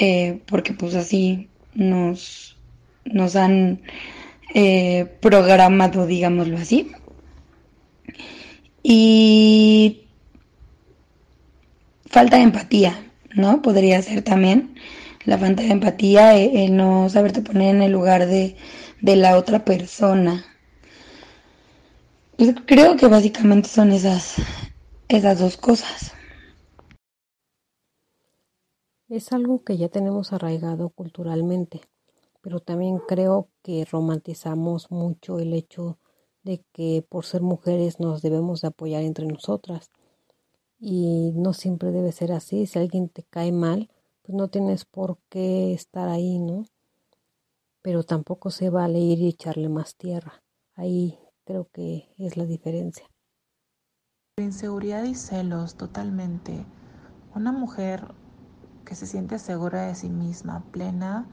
eh, 0.00 0.40
porque 0.46 0.72
pues 0.72 0.94
así 0.94 1.48
nos, 1.74 2.56
nos 3.04 3.36
han 3.36 3.82
eh, 4.54 5.06
programado, 5.20 6.06
digámoslo 6.06 6.56
así. 6.56 6.90
Y 8.82 10.06
falta 12.10 12.36
de 12.36 12.42
empatía, 12.42 13.10
¿no? 13.34 13.62
Podría 13.62 14.02
ser 14.02 14.22
también 14.22 14.74
la 15.24 15.38
falta 15.38 15.62
de 15.62 15.70
empatía, 15.70 16.36
eh, 16.36 16.64
el 16.64 16.76
no 16.76 17.08
saberte 17.08 17.40
poner 17.40 17.74
en 17.76 17.82
el 17.82 17.92
lugar 17.92 18.26
de, 18.26 18.56
de 19.00 19.16
la 19.16 19.38
otra 19.38 19.64
persona. 19.64 20.44
Pues 22.36 22.54
creo 22.66 22.96
que 22.96 23.06
básicamente 23.06 23.68
son 23.68 23.92
esas, 23.92 24.36
esas 25.08 25.38
dos 25.38 25.56
cosas. 25.56 26.12
Es 29.08 29.32
algo 29.32 29.62
que 29.62 29.76
ya 29.76 29.88
tenemos 29.88 30.32
arraigado 30.32 30.90
culturalmente, 30.90 31.80
pero 32.40 32.60
también 32.60 32.98
creo 33.06 33.48
que 33.62 33.84
romantizamos 33.84 34.90
mucho 34.90 35.38
el 35.38 35.52
hecho 35.52 35.98
de 36.42 36.64
que 36.72 37.04
por 37.08 37.24
ser 37.24 37.42
mujeres 37.42 38.00
nos 38.00 38.22
debemos 38.22 38.62
de 38.62 38.68
apoyar 38.68 39.02
entre 39.02 39.26
nosotras. 39.26 39.90
Y 40.80 41.32
no 41.34 41.52
siempre 41.52 41.92
debe 41.92 42.10
ser 42.10 42.32
así. 42.32 42.66
Si 42.66 42.78
alguien 42.78 43.08
te 43.10 43.22
cae 43.22 43.52
mal, 43.52 43.90
pues 44.22 44.34
no 44.34 44.48
tienes 44.48 44.84
por 44.84 45.18
qué 45.28 45.72
estar 45.74 46.08
ahí, 46.08 46.38
¿no? 46.38 46.64
Pero 47.82 48.02
tampoco 48.02 48.50
se 48.50 48.70
vale 48.70 48.98
ir 48.98 49.20
y 49.20 49.28
echarle 49.28 49.68
más 49.68 49.94
tierra. 49.96 50.42
Ahí 50.74 51.18
creo 51.44 51.68
que 51.72 52.14
es 52.18 52.36
la 52.36 52.46
diferencia. 52.46 53.06
Inseguridad 54.38 55.04
y 55.04 55.14
celos, 55.14 55.74
totalmente. 55.74 56.64
Una 57.34 57.52
mujer 57.52 58.14
que 58.84 58.94
se 58.94 59.06
siente 59.06 59.38
segura 59.38 59.86
de 59.86 59.94
sí 59.94 60.08
misma, 60.08 60.64
plena, 60.72 61.26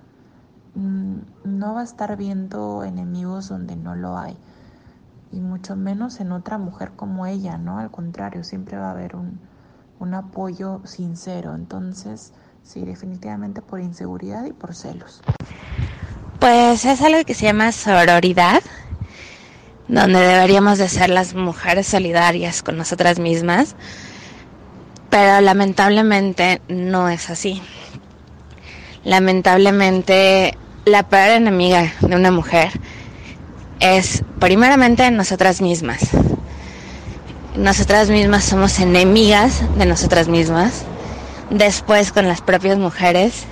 mm, 0.76 1.18
no 1.46 1.74
va 1.74 1.82
a 1.82 1.84
estar 1.84 2.18
viendo 2.18 2.84
enemigos 2.84 3.50
donde 3.50 3.76
no 3.76 3.96
lo 3.96 4.18
hay. 4.18 4.38
Y 5.32 5.42
mucho 5.42 5.76
menos 5.76 6.20
en 6.20 6.32
otra 6.32 6.58
mujer 6.58 6.92
como 6.96 7.26
ella, 7.26 7.58
¿no? 7.58 7.80
Al 7.80 7.92
contrario, 7.92 8.44
siempre 8.44 8.78
va 8.78 8.88
a 8.88 8.92
haber 8.92 9.16
un, 9.16 9.40
un 10.00 10.14
apoyo 10.14 10.82
sincero. 10.86 11.54
Entonces, 11.56 12.34
sí, 12.64 12.86
definitivamente 12.86 13.62
por 13.62 13.80
inseguridad 13.80 14.46
y 14.46 14.54
por 14.54 14.74
celos. 14.76 15.22
Pues 16.40 16.86
es 16.86 17.02
algo 17.02 17.24
que 17.26 17.34
se 17.34 17.46
llama 17.46 17.72
sororidad, 17.72 18.62
donde 19.88 20.20
deberíamos 20.20 20.78
de 20.78 20.88
ser 20.88 21.10
las 21.10 21.34
mujeres 21.34 21.88
solidarias 21.88 22.64
con 22.64 22.78
nosotras 22.78 23.20
mismas 23.20 23.76
pero 25.10 25.42
lamentablemente 25.42 26.62
no 26.68 27.10
es 27.10 27.30
así. 27.30 27.62
Lamentablemente 29.04 30.58
la 30.86 31.04
peor 31.04 31.32
enemiga 31.32 31.94
de 32.02 32.16
una 32.16 32.32
mujer 32.32 32.72
es 33.80 34.24
primeramente 34.40 35.10
nosotras 35.12 35.62
mismas. 35.62 36.00
Nosotras 37.56 38.10
mismas 38.10 38.44
somos 38.44 38.80
enemigas 38.80 39.62
de 39.78 39.86
nosotras 39.86 40.28
mismas, 40.28 40.84
después 41.50 42.12
con 42.12 42.28
las 42.28 42.42
propias 42.42 42.78
mujeres 42.78 43.46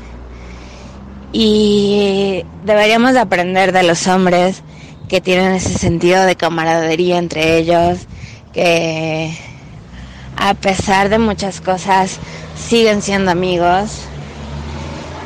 y 1.32 2.46
deberíamos 2.64 3.14
de 3.14 3.20
aprender 3.20 3.72
de 3.72 3.84
los 3.84 4.08
hombres 4.08 4.62
que 5.10 5.22
tienen 5.22 5.54
ese 5.54 5.78
sentido 5.78 6.24
de 6.24 6.36
camaradería 6.36 7.18
entre 7.18 7.58
ellos, 7.58 8.00
que 8.54 9.38
a 10.38 10.54
pesar 10.54 11.10
de 11.10 11.20
muchas 11.20 11.62
cosas, 11.62 12.20
siguen 12.56 13.02
siendo 13.02 13.32
amigos. 13.32 14.02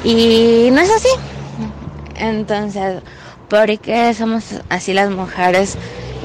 Y 0.04 0.70
no 0.72 0.82
es 0.82 0.90
así. 0.90 1.10
Entonces, 2.16 3.02
¿por 3.50 3.80
qué 3.80 4.14
somos 4.14 4.62
así 4.70 4.94
las 4.94 5.10
mujeres? 5.10 5.78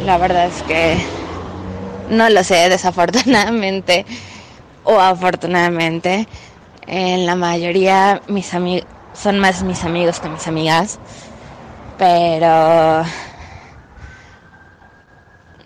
La 0.04 0.18
verdad 0.18 0.46
es 0.46 0.62
que 0.62 0.96
no 2.10 2.28
lo 2.30 2.44
sé, 2.44 2.68
desafortunadamente 2.68 4.04
o 4.84 5.00
afortunadamente. 5.00 6.28
En 6.86 7.26
la 7.26 7.34
mayoría 7.34 8.22
mis 8.28 8.52
amigos 8.54 8.86
son 9.14 9.38
más 9.38 9.62
mis 9.62 9.84
amigos 9.84 10.20
que 10.20 10.28
mis 10.28 10.46
amigas. 10.46 10.98
Pero 11.98 13.04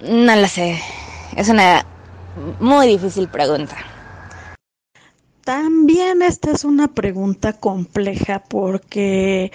no 0.02 0.36
lo 0.36 0.48
sé. 0.48 0.80
Es 1.36 1.48
una 1.48 1.84
muy 2.60 2.86
difícil 2.86 3.28
pregunta. 3.28 3.76
También 5.44 6.20
esta 6.20 6.50
es 6.50 6.64
una 6.64 6.88
pregunta 6.88 7.54
compleja 7.54 8.42
porque 8.48 9.50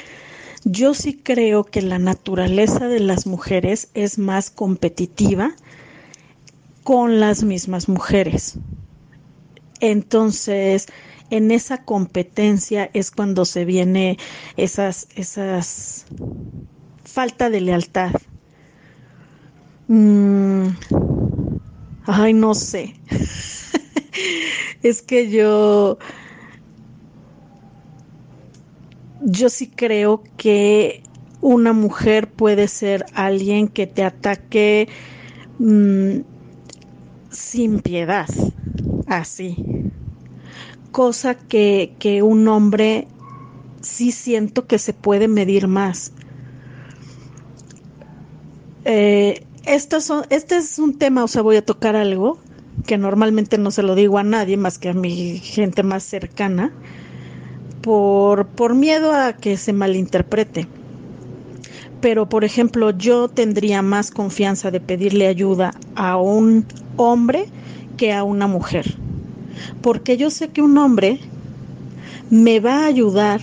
Yo 0.66 0.94
sí 0.94 1.20
creo 1.22 1.66
que 1.66 1.82
la 1.82 2.00
naturaleza 2.00 2.88
de 2.88 3.00
las 3.00 3.28
mujeres 3.28 3.90
es 3.94 4.18
más 4.18 4.50
competitiva 4.50 5.52
con 6.84 7.20
las 7.20 7.44
mismas 7.44 7.90
mujeres. 7.90 8.58
Entonces, 9.80 10.88
en 11.30 11.52
esa 11.52 11.84
competencia 11.84 12.90
es 12.94 13.12
cuando 13.12 13.44
se 13.44 13.66
viene 13.66 14.18
esas, 14.56 15.08
esas 15.16 16.06
falta 17.04 17.50
de 17.50 17.62
lealtad. 17.62 18.12
Mm, 19.88 20.68
ay, 22.06 22.34
no 22.34 22.56
sé. 22.56 22.96
es 24.84 25.02
que 25.02 25.30
yo, 25.30 25.98
yo 29.24 29.50
sí 29.50 29.68
creo 29.68 30.24
que 30.38 31.04
una 31.42 31.74
mujer 31.74 32.30
puede 32.30 32.68
ser 32.68 33.06
alguien 33.14 33.68
que 33.68 33.88
te 33.88 34.04
ataque 34.04 34.88
mm, 35.60 36.20
sin 37.30 37.80
piedad, 37.80 38.28
así. 39.08 39.56
Cosa 40.92 41.36
que, 41.36 41.96
que 42.00 42.22
un 42.22 42.48
hombre 42.48 43.08
sí 43.82 44.12
siento 44.12 44.66
que 44.68 44.80
se 44.80 44.94
puede 44.94 45.28
medir 45.28 45.68
más. 45.68 46.14
Eh, 48.86 49.46
son, 50.00 50.26
este 50.30 50.58
es 50.58 50.80
un 50.80 50.98
tema, 50.98 51.24
o 51.24 51.28
sea, 51.28 51.42
voy 51.42 51.58
a 51.58 51.66
tocar 51.66 51.96
algo 51.96 52.40
que 52.86 52.98
normalmente 52.98 53.58
no 53.58 53.72
se 53.72 53.84
lo 53.84 53.96
digo 53.96 54.18
a 54.18 54.24
nadie 54.24 54.58
más 54.58 54.78
que 54.78 54.90
a 54.90 54.94
mi 54.94 55.38
gente 55.40 55.84
más 55.84 56.04
cercana, 56.04 56.72
por, 57.84 58.48
por 58.48 58.74
miedo 58.74 59.14
a 59.14 59.34
que 59.34 59.58
se 59.58 59.74
malinterprete. 59.74 60.68
Pero, 62.02 62.28
por 62.28 62.44
ejemplo, 62.44 62.90
yo 62.92 63.28
tendría 63.28 63.82
más 63.82 64.10
confianza 64.10 64.72
de 64.72 64.80
pedirle 64.80 65.28
ayuda 65.28 65.74
a 65.96 66.18
un 66.18 66.66
hombre 66.98 67.46
que 67.98 68.12
a 68.12 68.24
una 68.24 68.48
mujer. 68.48 68.96
Porque 69.82 70.18
yo 70.18 70.32
sé 70.32 70.48
que 70.50 70.62
un 70.62 70.78
hombre 70.78 71.20
me 72.30 72.60
va 72.60 72.80
a 72.80 72.88
ayudar, 72.88 73.42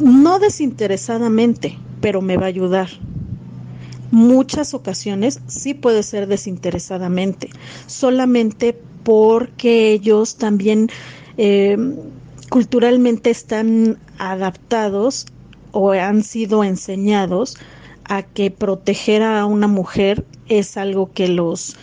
no 0.00 0.38
desinteresadamente, 0.38 1.78
pero 2.00 2.20
me 2.20 2.36
va 2.36 2.44
a 2.44 2.48
ayudar 2.48 2.88
muchas 4.12 4.74
ocasiones 4.74 5.40
sí 5.46 5.72
puede 5.72 6.02
ser 6.02 6.26
desinteresadamente, 6.26 7.48
solamente 7.86 8.78
porque 9.02 9.92
ellos 9.92 10.36
también 10.36 10.90
eh, 11.38 11.78
culturalmente 12.52 13.30
están 13.30 13.96
adaptados 14.18 15.24
o 15.70 15.92
han 15.92 16.22
sido 16.22 16.64
enseñados 16.64 17.56
a 18.04 18.24
que 18.24 18.50
proteger 18.50 19.22
a 19.22 19.46
una 19.46 19.68
mujer 19.68 20.26
es 20.50 20.76
algo 20.76 21.10
que 21.14 21.28
los 21.28 21.78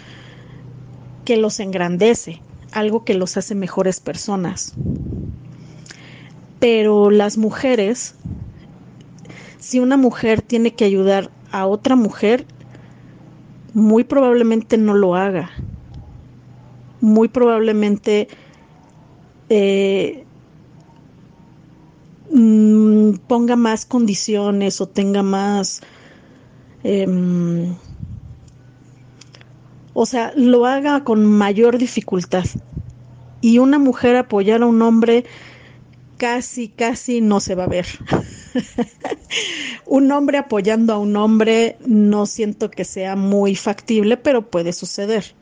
que 1.25 1.37
los 1.37 1.59
engrandece, 1.59 2.43
algo 2.71 3.03
que 3.03 3.15
los 3.15 3.35
hace 3.35 3.55
mejores 3.55 3.99
personas. 3.99 4.75
Pero 6.59 7.09
las 7.09 7.39
mujeres, 7.39 8.13
si 9.57 9.79
una 9.79 9.97
mujer 9.97 10.43
tiene 10.43 10.75
que 10.75 10.85
ayudar 10.85 11.31
a 11.51 11.65
otra 11.65 11.95
mujer, 11.95 12.45
muy 13.73 14.03
probablemente 14.03 14.77
no 14.77 14.93
lo 14.93 15.15
haga. 15.15 15.49
Muy 17.01 17.27
probablemente 17.27 18.27
eh, 19.49 20.25
mm, 22.39 23.17
ponga 23.27 23.55
más 23.55 23.85
condiciones 23.85 24.81
o 24.81 24.87
tenga 24.87 25.23
más... 25.23 25.81
Em, 26.83 27.75
o 29.93 30.05
sea, 30.05 30.31
lo 30.35 30.65
haga 30.65 31.03
con 31.03 31.25
mayor 31.25 31.77
dificultad. 31.77 32.45
Y 33.41 33.59
una 33.59 33.79
mujer 33.79 34.15
apoyar 34.15 34.61
a 34.61 34.65
un 34.65 34.81
hombre 34.81 35.25
casi, 36.17 36.69
casi 36.69 37.21
no 37.21 37.39
se 37.39 37.55
va 37.55 37.65
a 37.65 37.67
ver. 37.67 37.87
un 39.85 40.11
hombre 40.11 40.37
apoyando 40.37 40.93
a 40.93 40.99
un 40.99 41.15
hombre 41.15 41.77
no 41.85 42.25
siento 42.25 42.69
que 42.71 42.85
sea 42.85 43.15
muy 43.15 43.55
factible, 43.55 44.17
pero 44.17 44.49
puede 44.49 44.73
suceder. 44.73 45.35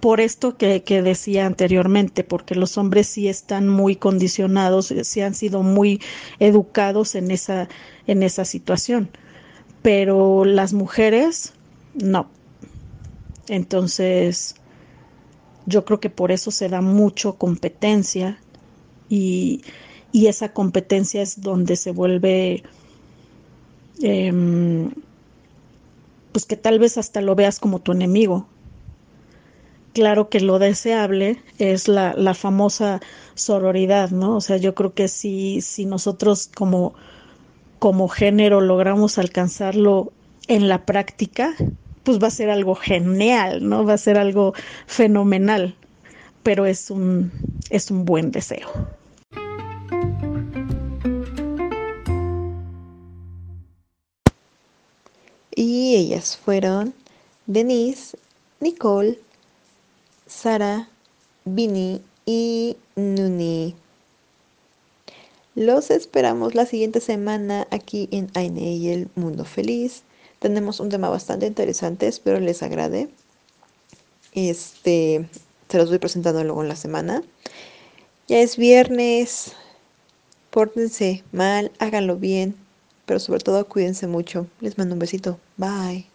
Por 0.00 0.20
esto 0.20 0.56
que, 0.56 0.80
decía 1.02 1.46
anteriormente, 1.46 2.24
porque 2.24 2.54
los 2.54 2.78
hombres 2.78 3.06
sí 3.06 3.28
están 3.28 3.68
muy 3.68 3.96
condicionados, 3.96 4.94
sí 5.02 5.20
han 5.20 5.34
sido 5.34 5.62
muy 5.62 6.00
educados 6.38 7.14
en 7.14 7.30
esa, 7.30 7.68
en 8.06 8.22
esa 8.22 8.44
situación, 8.44 9.10
pero 9.82 10.44
las 10.44 10.72
mujeres 10.72 11.52
no. 11.94 12.28
Entonces, 13.48 14.56
yo 15.66 15.84
creo 15.84 16.00
que 16.00 16.10
por 16.10 16.32
eso 16.32 16.50
se 16.50 16.68
da 16.68 16.80
mucho 16.80 17.36
competencia 17.36 18.38
y, 19.08 19.62
y 20.12 20.26
esa 20.26 20.52
competencia 20.52 21.22
es 21.22 21.40
donde 21.40 21.76
se 21.76 21.90
vuelve, 21.90 22.62
em, 24.02 24.90
pues 26.32 26.46
que 26.46 26.56
tal 26.56 26.78
vez 26.78 26.98
hasta 26.98 27.20
lo 27.20 27.34
veas 27.34 27.58
como 27.58 27.80
tu 27.80 27.92
enemigo. 27.92 28.46
Claro 29.98 30.28
que 30.28 30.38
lo 30.38 30.60
deseable 30.60 31.42
es 31.58 31.88
la, 31.88 32.14
famosa 32.34 33.00
sororidad, 33.34 34.10
¿no? 34.10 34.36
O 34.36 34.40
sea, 34.40 34.56
yo 34.56 34.72
creo 34.72 34.94
que 34.94 35.08
si, 35.08 35.60
si 35.60 35.86
nosotros 35.86 36.48
como, 36.54 36.94
como 37.80 38.06
género 38.06 38.60
logramos 38.60 39.18
alcanzarlo 39.18 40.12
en 40.46 40.68
la 40.68 40.86
práctica, 40.86 41.56
pues 42.04 42.22
va 42.22 42.28
a 42.28 42.30
ser 42.30 42.48
algo 42.48 42.76
genial, 42.76 43.68
¿no? 43.68 43.84
Va 43.84 43.94
a 43.94 43.98
ser 43.98 44.18
algo 44.18 44.54
fenomenal, 44.86 45.74
pero 46.44 46.64
es 46.64 46.92
un, 46.92 47.32
es 47.68 47.90
un 47.90 48.04
buen 48.04 48.30
deseo. 48.30 48.68
Y 55.56 55.96
ellas 55.96 56.36
fueron 56.36 56.94
Denise, 57.46 58.16
Nicole, 58.60 59.18
Sara, 60.28 60.88
Vini 61.44 62.02
y 62.26 62.76
Nuni. 62.94 63.74
Los 65.54 65.90
esperamos 65.90 66.54
la 66.54 66.66
siguiente 66.66 67.00
semana 67.00 67.66
aquí 67.72 68.08
en 68.12 68.30
Aine 68.34 68.74
y 68.74 68.90
el 68.90 69.08
Mundo 69.16 69.44
Feliz. 69.44 70.02
Tenemos 70.38 70.78
un 70.78 70.88
tema 70.88 71.08
bastante 71.08 71.46
interesante, 71.46 72.06
espero 72.06 72.38
les 72.38 72.62
agrade. 72.62 73.08
Este, 74.34 75.28
se 75.68 75.78
los 75.78 75.88
voy 75.88 75.98
presentando 75.98 76.44
luego 76.44 76.62
en 76.62 76.68
la 76.68 76.76
semana. 76.76 77.24
Ya 78.28 78.38
es 78.38 78.56
viernes, 78.56 79.52
pórtense 80.50 81.24
mal, 81.32 81.72
háganlo 81.78 82.16
bien, 82.16 82.54
pero 83.06 83.18
sobre 83.18 83.40
todo 83.40 83.66
cuídense 83.66 84.06
mucho. 84.06 84.46
Les 84.60 84.78
mando 84.78 84.94
un 84.94 85.00
besito. 85.00 85.40
Bye. 85.56 86.06